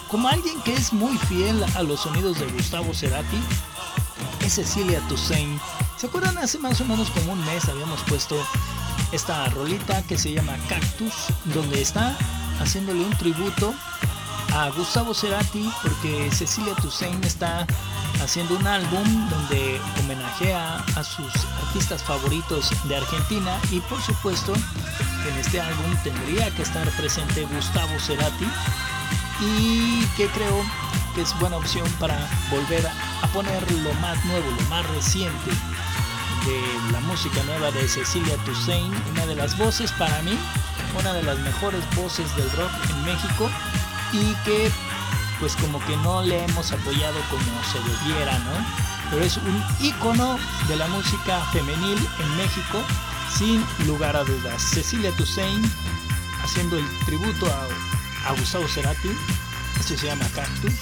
Como 0.09 0.29
alguien 0.29 0.61
que 0.63 0.73
es 0.73 0.93
muy 0.93 1.17
fiel 1.19 1.63
a 1.75 1.83
los 1.83 2.01
sonidos 2.01 2.39
de 2.39 2.47
Gustavo 2.47 2.95
Cerati, 2.95 3.43
Cecilia 4.49 5.01
Toussaint. 5.09 5.61
¿Se 5.97 6.07
acuerdan? 6.07 6.39
Hace 6.39 6.59
más 6.59 6.81
o 6.81 6.85
menos 6.85 7.11
como 7.11 7.33
un 7.33 7.45
mes 7.47 7.69
habíamos 7.69 8.01
puesto 8.03 8.37
esta 9.13 9.49
rolita 9.51 10.03
que 10.03 10.19
se 10.19 10.33
llama 10.33 10.57
Cactus, 10.69 11.15
donde 11.47 11.81
está 11.81 12.17
haciéndole 12.61 13.05
un 13.05 13.17
tributo 13.17 13.75
a 14.53 14.71
Gustavo 14.71 15.15
Cerati, 15.15 15.71
porque 15.83 16.31
Cecilia 16.31 16.75
Toussaint 16.77 17.25
está 17.25 17.67
haciendo 18.23 18.57
un 18.57 18.67
álbum 18.67 19.29
donde 19.29 19.81
homenajea 20.01 20.77
a 20.97 21.05
sus 21.05 21.33
artistas 21.67 22.03
favoritos 22.03 22.71
de 22.89 22.97
Argentina 22.97 23.59
y 23.71 23.81
por 23.81 24.01
supuesto 24.01 24.53
en 25.29 25.37
este 25.39 25.61
álbum 25.61 25.97
tendría 26.03 26.51
que 26.55 26.63
estar 26.63 26.89
presente 26.93 27.47
Gustavo 27.55 27.99
Cerati 27.99 28.47
y 29.41 30.07
que 30.17 30.29
creo 30.29 30.65
es 31.23 31.39
buena 31.39 31.57
opción 31.57 31.89
para 31.99 32.29
volver 32.51 32.87
a 33.23 33.27
poner 33.29 33.71
lo 33.73 33.93
más 33.95 34.23
nuevo, 34.25 34.51
lo 34.51 34.69
más 34.69 34.87
reciente 34.91 35.51
de 36.47 36.93
la 36.93 37.01
música 37.01 37.43
nueva 37.45 37.71
de 37.71 37.89
Cecilia 37.89 38.37
Toussaint, 38.45 38.95
una 39.13 39.27
de 39.27 39.35
las 39.35 39.57
voces 39.57 39.93
para 39.93 40.21
mí, 40.23 40.39
una 40.99 41.13
de 41.13 41.23
las 41.23 41.39
mejores 41.39 41.83
voces 41.97 42.35
del 42.37 42.51
rock 42.53 42.71
en 42.91 43.05
México 43.05 43.51
y 44.13 44.35
que 44.45 44.71
pues 45.41 45.57
como 45.57 45.79
que 45.87 45.97
no 45.99 46.23
le 46.23 46.45
hemos 46.45 46.73
apoyado 46.73 47.19
como 47.31 47.65
se 47.65 47.79
debiera, 47.81 48.39
¿no? 48.41 48.53
Pero 49.11 49.25
es 49.25 49.37
un 49.37 49.65
ícono 49.81 50.39
de 50.69 50.77
la 50.77 50.87
música 50.89 51.41
femenil 51.53 51.99
en 52.19 52.37
México, 52.37 52.83
sin 53.37 53.65
lugar 53.87 54.17
a 54.17 54.25
dudas. 54.25 54.63
Cecilia 54.63 55.11
Toussaint 55.13 55.65
haciendo 56.43 56.79
el 56.79 56.99
tributo 57.07 57.47
a, 57.47 58.29
a 58.29 58.33
Gustavo 58.33 58.69
Cerati. 58.69 59.11
Esto 59.85 59.99
se 59.99 60.07
llama 60.07 60.27
Cactus 60.35 60.73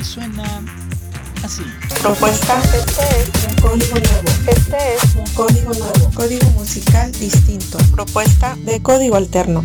y 0.00 0.04
suena 0.04 0.42
así. 1.44 1.62
Propuesta. 2.02 2.60
Este 2.60 3.20
es 3.20 3.46
un 3.48 3.54
código 3.60 3.94
nuevo. 4.00 4.28
Este 4.48 4.76
es 4.96 5.14
un 5.14 5.34
código 5.34 5.72
nuevo. 5.72 6.10
Código 6.12 6.50
musical 6.50 7.12
distinto. 7.12 7.78
Propuesta 7.92 8.56
de 8.64 8.82
código 8.82 9.14
alterno. 9.14 9.60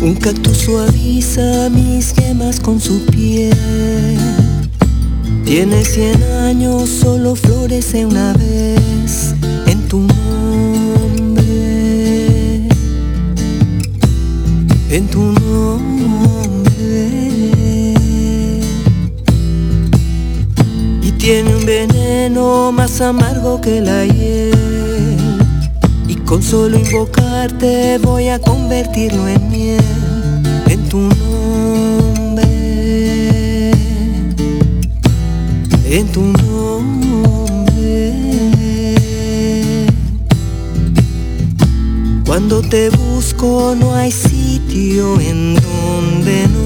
Un 0.00 0.14
cactus 0.14 0.56
suaviza 0.56 1.68
mis 1.68 2.14
gemas 2.14 2.60
con 2.60 2.80
su 2.80 3.04
piel. 3.04 4.18
Tiene 5.44 5.84
cien 5.84 6.22
años, 6.46 6.88
solo 6.88 7.36
florece 7.36 8.06
una 8.06 8.32
vez 8.32 9.34
en 9.66 9.86
tu 9.88 9.98
nombre. 9.98 10.25
En 14.96 15.06
tu 15.08 15.20
nombre. 15.20 16.72
Y 21.02 21.12
tiene 21.18 21.54
un 21.54 21.66
veneno 21.66 22.72
más 22.72 23.02
amargo 23.02 23.60
que 23.60 23.82
la 23.82 24.06
hiel. 24.06 25.18
Y 26.08 26.14
con 26.14 26.42
solo 26.42 26.78
invocarte 26.78 27.98
voy 27.98 28.28
a 28.30 28.38
convertirlo 28.38 29.28
en 29.28 29.50
miel. 29.50 29.84
En 30.66 30.88
tu 30.88 31.00
nombre. 31.00 32.46
En 35.90 36.06
tu 36.10 36.22
nombre. 36.22 36.86
Cuando 42.24 42.62
te 42.62 42.88
busco 42.88 43.74
no 43.78 43.94
hay 43.94 44.10
sitio 44.10 44.45
en 44.76 45.54
donde 45.54 46.48
no 46.48 46.65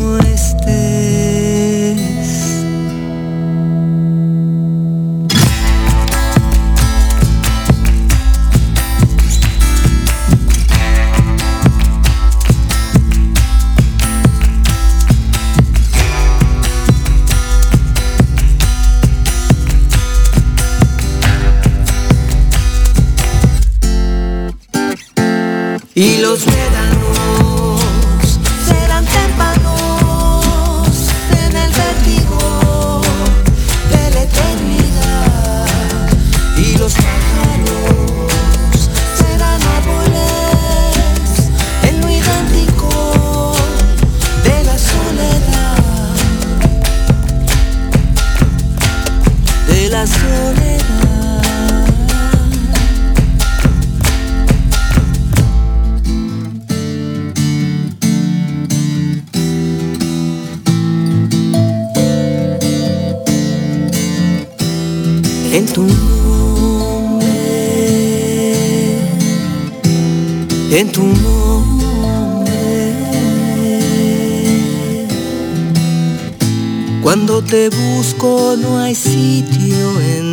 Cuando 77.21 77.43
te 77.43 77.69
busco 77.69 78.57
no 78.57 78.79
hay 78.79 78.95
sitio 78.95 80.01
en 80.01 80.30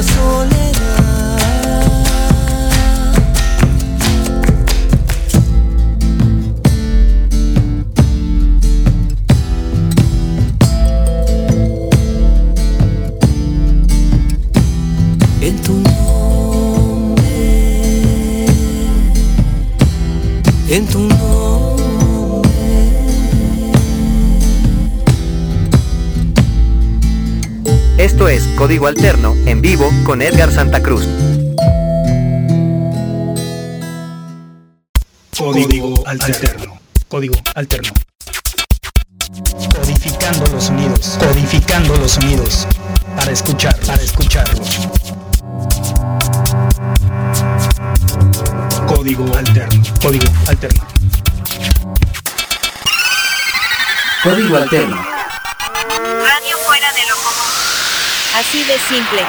De 0.00 0.59
Código 28.60 28.88
Alterno, 28.88 29.34
en 29.46 29.62
vivo, 29.62 29.90
con 30.04 30.20
Edgar 30.20 30.52
Santa 30.52 30.82
Cruz. 30.82 31.02
Código 35.34 36.06
alterno. 36.06 36.78
Código 37.08 37.36
alterno. 37.54 37.94
Codificando 39.74 40.46
los 40.48 40.64
sonidos, 40.64 41.16
codificando 41.18 41.96
los 41.96 42.12
sonidos 42.12 42.66
para 43.16 43.32
escuchar, 43.32 43.74
para 43.86 44.02
escucharlos. 44.02 44.68
Código 48.86 49.24
alterno. 49.38 49.82
Código 50.02 50.26
alterno. 50.46 50.86
Código 54.22 54.56
Alterno. 54.58 54.96
Radio 54.96 56.58
fuera 56.66 56.92
de 56.92 57.06
lo 57.08 57.14
común. 57.22 57.69
Así 58.34 58.62
de 58.64 58.78
simple. 58.78 59.22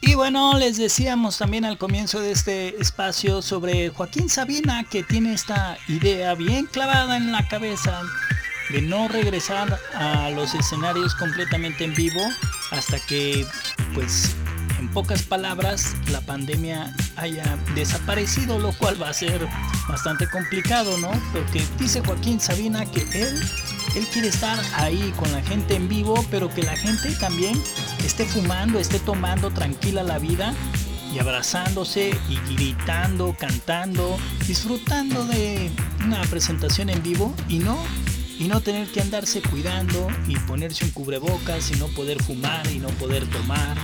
Y 0.00 0.14
bueno, 0.14 0.56
les 0.56 0.78
decíamos 0.78 1.36
también 1.36 1.64
al 1.64 1.76
comienzo 1.76 2.20
de 2.20 2.32
este 2.32 2.80
espacio 2.80 3.42
sobre 3.42 3.90
Joaquín 3.90 4.28
Sabina 4.30 4.84
que 4.84 5.02
tiene 5.02 5.34
esta 5.34 5.76
idea 5.88 6.34
bien 6.34 6.66
clavada 6.66 7.16
en 7.16 7.32
la 7.32 7.46
cabeza 7.46 8.02
de 8.70 8.82
no 8.82 9.08
regresar 9.08 9.78
a 9.94 10.30
los 10.30 10.54
escenarios 10.54 11.14
completamente 11.14 11.84
en 11.84 11.94
vivo 11.94 12.20
hasta 12.70 12.98
que, 13.00 13.46
pues, 13.94 14.34
en 14.78 14.88
pocas 14.88 15.22
palabras, 15.22 15.94
la 16.10 16.20
pandemia 16.20 16.94
haya 17.16 17.58
desaparecido, 17.74 18.58
lo 18.58 18.72
cual 18.72 19.00
va 19.00 19.10
a 19.10 19.14
ser 19.14 19.46
bastante 19.88 20.28
complicado, 20.30 20.96
¿no? 20.98 21.10
Porque 21.32 21.62
dice 21.78 22.00
Joaquín 22.00 22.40
Sabina 22.40 22.84
que 22.86 23.02
él, 23.12 23.40
él 23.96 24.06
quiere 24.12 24.28
estar 24.28 24.58
ahí 24.74 25.12
con 25.16 25.32
la 25.32 25.42
gente 25.42 25.74
en 25.74 25.88
vivo, 25.88 26.24
pero 26.30 26.52
que 26.52 26.62
la 26.62 26.76
gente 26.76 27.10
también 27.12 27.60
esté 28.04 28.26
fumando, 28.26 28.78
esté 28.78 28.98
tomando 28.98 29.50
tranquila 29.50 30.02
la 30.02 30.18
vida 30.18 30.52
y 31.14 31.18
abrazándose 31.18 32.10
y 32.28 32.54
gritando, 32.54 33.34
cantando, 33.38 34.18
disfrutando 34.46 35.24
de 35.24 35.70
una 36.04 36.20
presentación 36.24 36.90
en 36.90 37.02
vivo 37.02 37.34
y 37.48 37.58
no 37.58 37.78
y 38.38 38.44
no 38.44 38.60
tener 38.60 38.86
que 38.88 39.00
andarse 39.00 39.40
cuidando 39.40 40.08
y 40.28 40.36
ponerse 40.40 40.84
un 40.84 40.90
cubrebocas 40.90 41.70
y 41.70 41.76
no 41.76 41.86
poder 41.88 42.22
fumar 42.22 42.70
y 42.70 42.78
no 42.78 42.88
poder 42.88 43.26
tomar. 43.30 43.78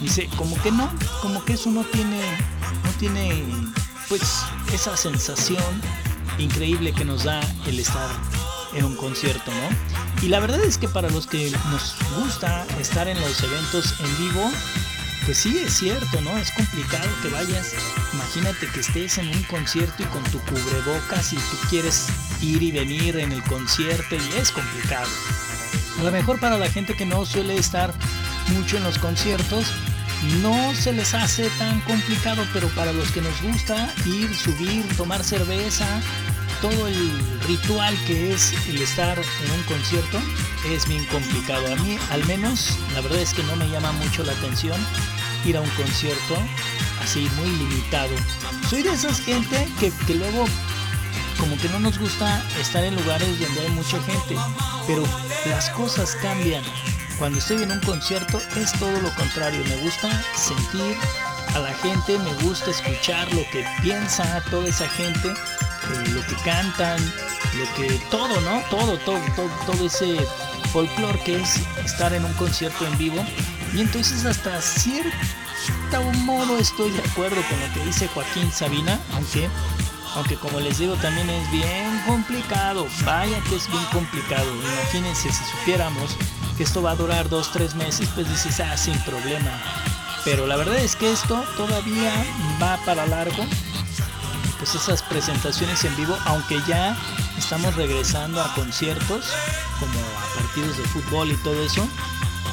Dice, 0.00 0.28
como 0.36 0.54
que 0.62 0.70
no, 0.70 0.88
como 1.20 1.44
que 1.44 1.54
eso 1.54 1.70
no 1.70 1.82
tiene, 1.82 2.20
no 2.84 2.90
tiene, 3.00 3.44
pues, 4.08 4.22
esa 4.72 4.96
sensación 4.96 5.82
increíble 6.38 6.92
que 6.92 7.04
nos 7.04 7.24
da 7.24 7.40
el 7.66 7.80
estar 7.80 8.08
en 8.74 8.84
un 8.84 8.96
concierto, 8.96 9.50
¿no? 9.50 10.22
Y 10.22 10.28
la 10.28 10.40
verdad 10.40 10.60
es 10.60 10.78
que 10.78 10.88
para 10.88 11.10
los 11.10 11.26
que 11.26 11.50
nos 11.70 11.96
gusta 12.18 12.66
estar 12.80 13.08
en 13.08 13.20
los 13.20 13.42
eventos 13.42 13.94
en 14.00 14.18
vivo, 14.18 14.50
pues 15.24 15.38
sí, 15.38 15.58
es 15.58 15.74
cierto, 15.74 16.20
¿no? 16.22 16.36
Es 16.38 16.50
complicado 16.52 17.08
que 17.22 17.28
vayas. 17.28 17.74
Imagínate 18.14 18.66
que 18.68 18.80
estés 18.80 19.18
en 19.18 19.28
un 19.28 19.42
concierto 19.44 20.02
y 20.02 20.06
con 20.06 20.22
tu 20.24 20.40
cubrebocas 20.40 21.32
y 21.32 21.36
tú 21.36 21.56
quieres 21.68 22.06
ir 22.40 22.62
y 22.62 22.72
venir 22.72 23.18
en 23.18 23.32
el 23.32 23.42
concierto 23.42 24.16
y 24.16 24.38
es 24.38 24.50
complicado. 24.50 25.08
A 26.00 26.02
lo 26.02 26.12
mejor 26.12 26.38
para 26.40 26.56
la 26.56 26.70
gente 26.70 26.96
que 26.96 27.04
no 27.04 27.26
suele 27.26 27.56
estar 27.56 27.92
mucho 28.54 28.76
en 28.76 28.84
los 28.84 28.98
conciertos, 28.98 29.66
no 30.40 30.74
se 30.74 30.92
les 30.92 31.14
hace 31.14 31.48
tan 31.58 31.80
complicado, 31.82 32.44
pero 32.52 32.68
para 32.68 32.92
los 32.92 33.10
que 33.10 33.20
nos 33.20 33.40
gusta 33.42 33.92
ir, 34.06 34.34
subir, 34.34 34.84
tomar 34.96 35.22
cerveza, 35.22 35.86
todo 36.60 36.86
el 36.88 37.40
ritual 37.46 37.96
que 38.06 38.32
es 38.32 38.52
el 38.68 38.82
estar 38.82 39.18
en 39.18 39.52
un 39.52 39.62
concierto 39.64 40.18
es 40.66 40.86
bien 40.86 41.04
complicado. 41.06 41.72
A 41.72 41.76
mí, 41.76 41.98
al 42.10 42.24
menos, 42.26 42.78
la 42.94 43.00
verdad 43.00 43.20
es 43.20 43.32
que 43.32 43.42
no 43.44 43.56
me 43.56 43.68
llama 43.68 43.92
mucho 43.92 44.24
la 44.24 44.32
atención 44.32 44.80
ir 45.44 45.56
a 45.56 45.60
un 45.60 45.70
concierto 45.70 46.36
así 47.02 47.28
muy 47.36 47.50
limitado. 47.50 48.14
Soy 48.68 48.82
de 48.82 48.92
esas 48.92 49.20
gente 49.20 49.68
que, 49.78 49.92
que 50.06 50.14
luego 50.14 50.46
como 51.38 51.56
que 51.58 51.68
no 51.68 51.78
nos 51.78 51.98
gusta 51.98 52.42
estar 52.60 52.82
en 52.82 52.96
lugares 52.96 53.38
donde 53.40 53.60
hay 53.60 53.70
mucha 53.70 54.02
gente, 54.02 54.36
pero 54.86 55.04
las 55.46 55.70
cosas 55.70 56.16
cambian. 56.16 56.64
Cuando 57.18 57.38
estoy 57.38 57.62
en 57.62 57.72
un 57.72 57.80
concierto 57.80 58.40
es 58.56 58.72
todo 58.78 59.00
lo 59.00 59.12
contrario, 59.14 59.62
me 59.64 59.76
gusta 59.76 60.08
sentir 60.34 60.96
a 61.54 61.58
la 61.60 61.74
gente, 61.74 62.18
me 62.18 62.32
gusta 62.44 62.70
escuchar 62.70 63.32
lo 63.32 63.42
que 63.50 63.64
piensa 63.82 64.42
toda 64.50 64.68
esa 64.68 64.88
gente, 64.88 65.32
eh, 65.84 66.08
lo 66.10 66.20
que 66.26 66.34
cantan, 66.44 67.00
lo 67.54 67.74
que 67.74 68.00
todo, 68.10 68.40
¿no? 68.40 68.62
Todo, 68.70 68.98
todo, 68.98 69.20
todo, 69.34 69.50
todo 69.66 69.86
ese 69.86 70.16
folclore 70.72 71.18
que 71.20 71.40
es 71.40 71.60
estar 71.84 72.12
en 72.12 72.24
un 72.24 72.32
concierto 72.34 72.86
en 72.86 72.96
vivo. 72.98 73.24
Y 73.74 73.80
entonces 73.80 74.24
hasta 74.24 74.60
cierto 74.60 76.02
modo 76.24 76.58
estoy 76.58 76.90
de 76.90 77.00
acuerdo 77.00 77.42
con 77.48 77.60
lo 77.60 77.72
que 77.74 77.84
dice 77.84 78.08
Joaquín 78.08 78.50
Sabina, 78.52 78.98
aunque 79.14 79.48
aunque 80.14 80.36
como 80.36 80.58
les 80.58 80.78
digo 80.78 80.94
también 80.96 81.28
es 81.30 81.50
bien 81.50 82.02
complicado, 82.06 82.86
vaya 83.04 83.40
que 83.48 83.56
es 83.56 83.70
bien 83.70 83.84
complicado. 83.92 84.46
Imagínense 84.54 85.30
si 85.30 85.44
supiéramos 85.44 86.16
que 86.56 86.64
esto 86.64 86.82
va 86.82 86.92
a 86.92 86.96
durar 86.96 87.28
dos, 87.28 87.52
tres 87.52 87.74
meses, 87.74 88.08
pues 88.14 88.28
dices, 88.28 88.58
ah, 88.60 88.76
sin 88.76 88.98
problema. 89.00 89.50
Pero 90.24 90.46
la 90.46 90.56
verdad 90.56 90.76
es 90.78 90.96
que 90.96 91.12
esto 91.12 91.44
todavía 91.56 92.12
va 92.60 92.76
para 92.84 93.06
largo. 93.06 93.44
Pues 94.70 94.82
esas 94.82 95.02
presentaciones 95.02 95.82
en 95.84 95.96
vivo, 95.96 96.14
aunque 96.26 96.60
ya 96.68 96.94
estamos 97.38 97.74
regresando 97.74 98.42
a 98.42 98.52
conciertos, 98.52 99.24
como 99.80 99.98
a 99.98 100.42
partidos 100.42 100.76
de 100.76 100.82
fútbol 100.84 101.30
y 101.30 101.36
todo 101.36 101.64
eso, 101.64 101.88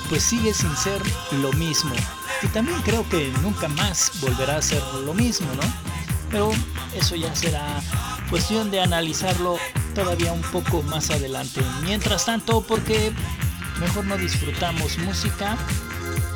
pues 0.08 0.24
sigue 0.24 0.54
sin 0.54 0.74
ser 0.78 1.02
lo 1.42 1.52
mismo. 1.52 1.94
Y 2.42 2.48
también 2.48 2.82
creo 2.84 3.06
que 3.10 3.34
nunca 3.42 3.68
más 3.68 4.14
volverá 4.22 4.56
a 4.56 4.62
ser 4.62 4.82
lo 5.04 5.14
mismo, 5.14 5.48
¿no? 5.56 5.64
Pero 6.32 6.52
eso 6.96 7.18
ya 7.18 7.36
será 7.36 7.82
cuestión 8.30 8.72
de 8.72 8.80
analizarlo 8.80 9.58
todavía 9.94 10.32
un 10.32 10.44
poco 10.44 10.84
más 10.84 11.10
adelante. 11.10 11.62
Mientras 11.84 12.24
tanto, 12.24 12.62
porque 12.62 13.12
mejor 13.82 14.06
no 14.06 14.16
disfrutamos 14.16 14.98
música 15.00 15.58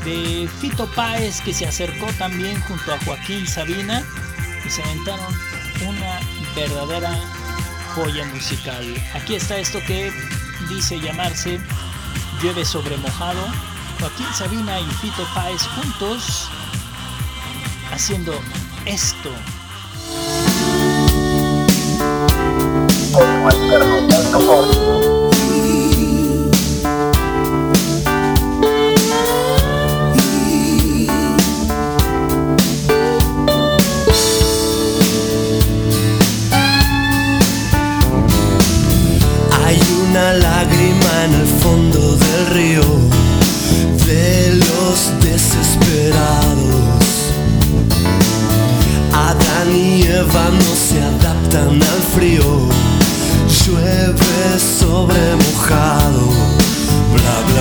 de 0.03 0.49
Fito 0.59 0.87
Páez 0.87 1.39
que 1.39 1.53
se 1.53 1.65
acercó 1.65 2.07
también 2.17 2.59
junto 2.63 2.93
a 2.93 2.99
Joaquín 3.05 3.47
Sabina 3.47 4.03
y 4.65 4.69
se 4.69 4.83
aventaron 4.83 5.58
verdadera 6.55 7.11
joya 7.95 8.25
musical. 8.25 8.83
Aquí 9.13 9.35
está 9.35 9.57
esto 9.57 9.79
que 9.85 10.11
dice 10.69 10.99
llamarse 10.99 11.59
Llueve 12.41 12.65
sobre 12.65 12.97
mojado. 12.97 13.41
Joaquín 13.99 14.27
Sabina 14.33 14.79
y 14.79 14.85
Fito 15.01 15.27
Páez 15.33 15.61
juntos 15.67 16.47
haciendo 17.91 18.33
esto. 18.85 19.29
No 50.27 50.75
se 50.75 51.01
adaptan 51.01 51.81
al 51.81 52.01
frío. 52.13 52.43
Llueve 53.63 54.59
sobre 54.59 55.35
mojado. 55.37 56.27
Bla 57.13 57.35
bla 57.47 57.58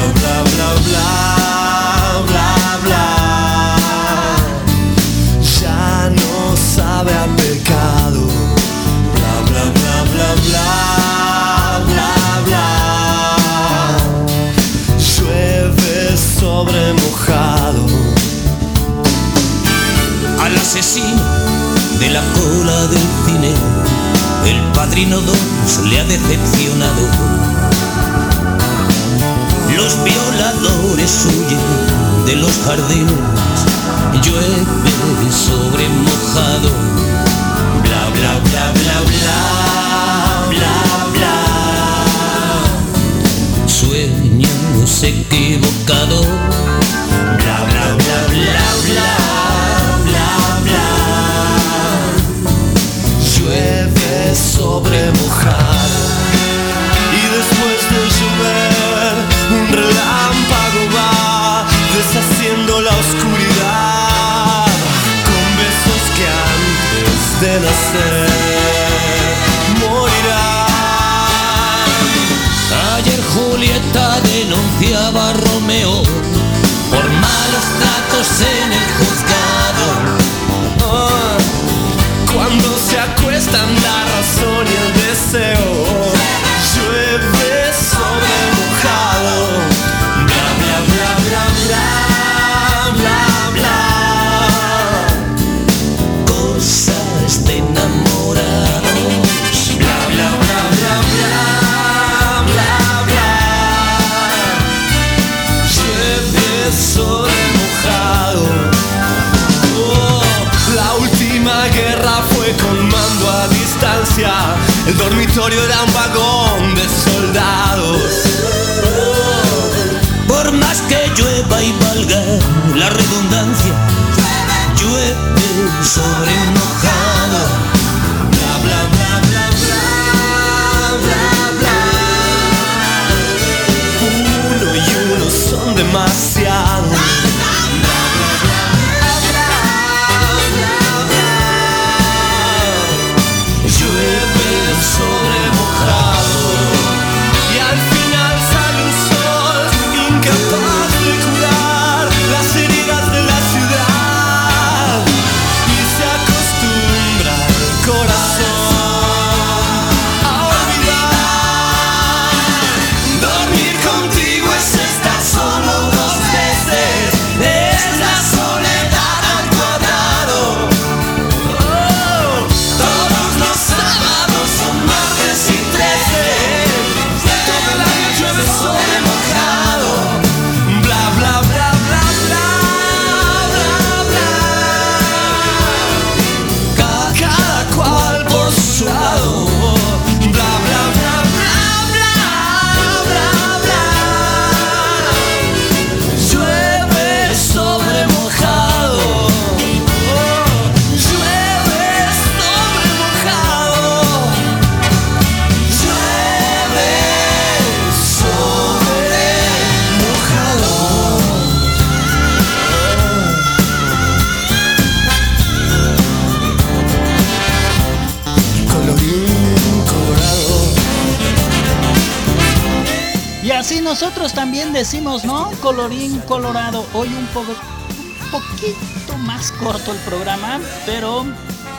nosotros 224.08 224.32
también 224.32 224.72
decimos, 224.72 225.26
¿no? 225.26 225.50
Colorín 225.60 226.20
colorado. 226.20 226.86
Hoy 226.94 227.08
un 227.08 227.26
poco 227.26 227.52
un 227.52 228.30
poquito 228.30 229.18
más 229.18 229.52
corto 229.52 229.92
el 229.92 229.98
programa, 229.98 230.58
pero 230.86 231.26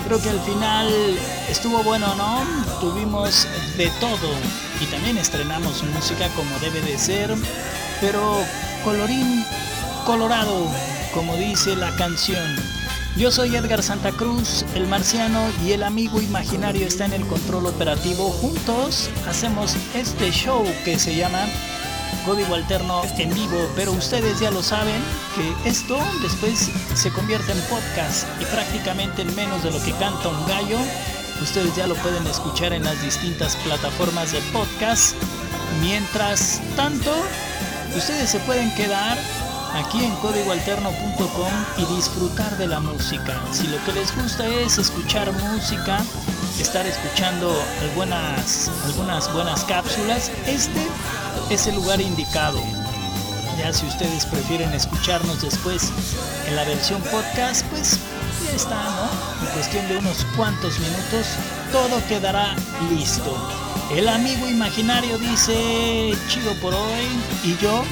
creo 0.05 0.21
que 0.21 0.29
al 0.29 0.39
final 0.41 1.17
estuvo 1.49 1.81
bueno, 1.81 2.13
¿no? 2.13 2.43
Tuvimos 2.79 3.47
de 3.77 3.89
todo 3.99 4.29
y 4.79 4.85
también 4.85 5.17
estrenamos 5.17 5.83
música 5.85 6.29
como 6.35 6.55
debe 6.59 6.81
de 6.81 6.99
ser, 6.99 7.33
pero 7.99 8.37
colorín 8.83 9.43
colorado, 10.05 10.67
como 11.15 11.35
dice 11.35 11.75
la 11.75 11.95
canción. 11.95 12.57
Yo 13.17 13.31
soy 13.31 13.55
Edgar 13.55 13.81
Santa 13.81 14.11
Cruz, 14.11 14.63
el 14.75 14.85
marciano 14.85 15.41
y 15.65 15.71
el 15.71 15.81
amigo 15.81 16.21
imaginario 16.21 16.85
está 16.85 17.05
en 17.05 17.13
el 17.13 17.25
control 17.25 17.65
operativo. 17.65 18.29
Juntos 18.29 19.09
hacemos 19.27 19.75
este 19.95 20.29
show 20.29 20.63
que 20.85 20.99
se 20.99 21.15
llama 21.15 21.47
Código 22.25 22.55
Alterno 22.55 23.01
en 23.17 23.33
vivo, 23.33 23.69
pero 23.75 23.91
ustedes 23.91 24.39
ya 24.39 24.51
lo 24.51 24.61
saben 24.63 25.01
que 25.35 25.69
esto 25.69 25.97
después 26.21 26.69
se 26.93 27.11
convierte 27.11 27.51
en 27.51 27.59
podcast 27.61 28.27
y 28.41 28.45
prácticamente 28.45 29.21
en 29.21 29.35
menos 29.35 29.63
de 29.63 29.71
lo 29.71 29.83
que 29.83 29.91
canta 29.93 30.29
un 30.29 30.45
gallo. 30.47 30.77
Ustedes 31.41 31.75
ya 31.75 31.87
lo 31.87 31.95
pueden 31.95 32.25
escuchar 32.27 32.73
en 32.73 32.83
las 32.83 33.01
distintas 33.01 33.55
plataformas 33.57 34.31
de 34.31 34.39
podcast. 34.53 35.15
Mientras 35.81 36.61
tanto, 36.75 37.11
ustedes 37.95 38.29
se 38.29 38.39
pueden 38.39 38.73
quedar 38.75 39.17
aquí 39.73 40.03
en 40.03 40.15
códigoalterno.com 40.15 41.51
y 41.77 41.95
disfrutar 41.95 42.57
de 42.57 42.67
la 42.67 42.79
música. 42.79 43.39
Si 43.51 43.67
lo 43.67 43.83
que 43.85 43.93
les 43.93 44.15
gusta 44.15 44.47
es 44.47 44.77
escuchar 44.77 45.31
música, 45.31 46.03
estar 46.59 46.85
escuchando 46.85 47.55
algunas, 47.81 48.69
algunas 48.85 49.31
buenas 49.33 49.63
cápsulas, 49.63 50.31
este 50.45 50.87
es 51.49 51.67
el 51.67 51.75
lugar 51.75 52.01
indicado. 52.01 52.61
Ya 53.57 53.73
si 53.73 53.85
ustedes 53.85 54.25
prefieren 54.25 54.71
escucharnos 54.73 55.41
después 55.41 55.91
en 56.47 56.55
la 56.55 56.63
versión 56.63 57.01
podcast, 57.01 57.65
pues 57.67 57.97
ya 58.45 58.55
está, 58.55 58.83
¿no? 58.83 59.45
En 59.45 59.53
cuestión 59.53 59.87
de 59.89 59.97
unos 59.97 60.25
cuantos 60.37 60.79
minutos, 60.79 61.27
todo 61.71 62.01
quedará 62.07 62.55
listo. 62.89 63.35
El 63.91 64.07
amigo 64.07 64.47
imaginario 64.47 65.17
dice 65.17 66.13
chido 66.29 66.53
por 66.61 66.73
hoy 66.73 67.05
y 67.43 67.57
yo, 67.57 67.83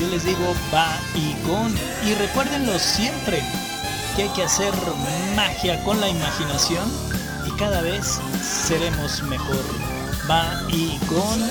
yo 0.00 0.08
les 0.08 0.24
digo 0.24 0.54
va 0.72 0.98
y 1.14 1.34
con. 1.46 1.74
Y 2.08 2.14
recuérdenlo 2.14 2.78
siempre 2.78 3.42
que 4.16 4.22
hay 4.22 4.28
que 4.30 4.44
hacer 4.44 4.72
magia 5.36 5.82
con 5.84 6.00
la 6.00 6.08
imaginación 6.08 6.90
y 7.46 7.50
cada 7.58 7.82
vez 7.82 8.20
seremos 8.42 9.22
mejor. 9.24 9.64
Va 10.30 10.62
y 10.70 10.96
con 11.06 11.50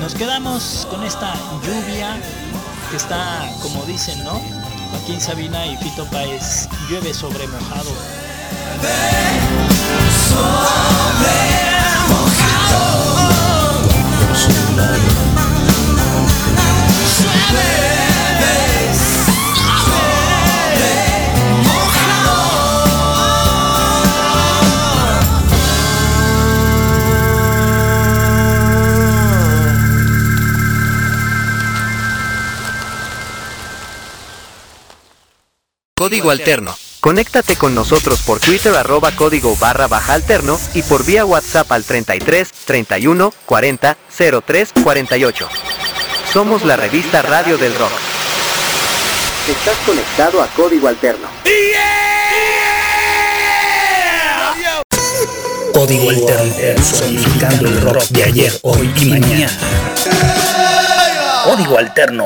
Nos 0.00 0.14
quedamos 0.14 0.86
con 0.90 1.04
esta 1.04 1.34
lluvia 1.62 2.16
que 2.90 2.96
está, 2.96 3.48
como 3.62 3.84
dicen, 3.84 4.22
¿no? 4.24 4.40
Joaquín 4.90 5.20
Sabina 5.20 5.66
y 5.66 5.76
Fito 5.76 6.06
Páez, 6.06 6.68
llueve 6.88 7.12
sobre 7.12 7.46
mojado. 7.48 7.90
Código 36.08 36.30
Alterno. 36.30 36.74
Conéctate 37.00 37.54
con 37.56 37.74
nosotros 37.74 38.22
por 38.22 38.40
Twitter 38.40 38.74
arroba 38.74 39.12
código 39.14 39.54
barra 39.56 39.88
baja 39.88 40.14
alterno 40.14 40.58
y 40.72 40.80
por 40.80 41.04
vía 41.04 41.26
WhatsApp 41.26 41.70
al 41.70 41.84
33 41.84 42.50
31 42.64 43.30
40 43.44 43.98
03 44.46 44.72
48. 44.82 45.48
Somos 46.32 46.64
la 46.64 46.76
revista 46.76 47.20
Radio 47.20 47.58
del 47.58 47.74
Rock. 47.74 47.92
Estás 49.48 49.76
conectado 49.84 50.40
a 50.40 50.46
Código 50.46 50.88
Alterno. 50.88 51.28
Código 55.74 56.08
Alterno, 56.08 56.84
sonificando 56.84 57.68
el 57.68 57.80
rock 57.82 58.04
de 58.08 58.24
ayer, 58.24 58.58
hoy 58.62 58.90
y 58.96 59.04
mañana. 59.10 59.52
Código 61.44 61.78
Alterno 61.78 62.16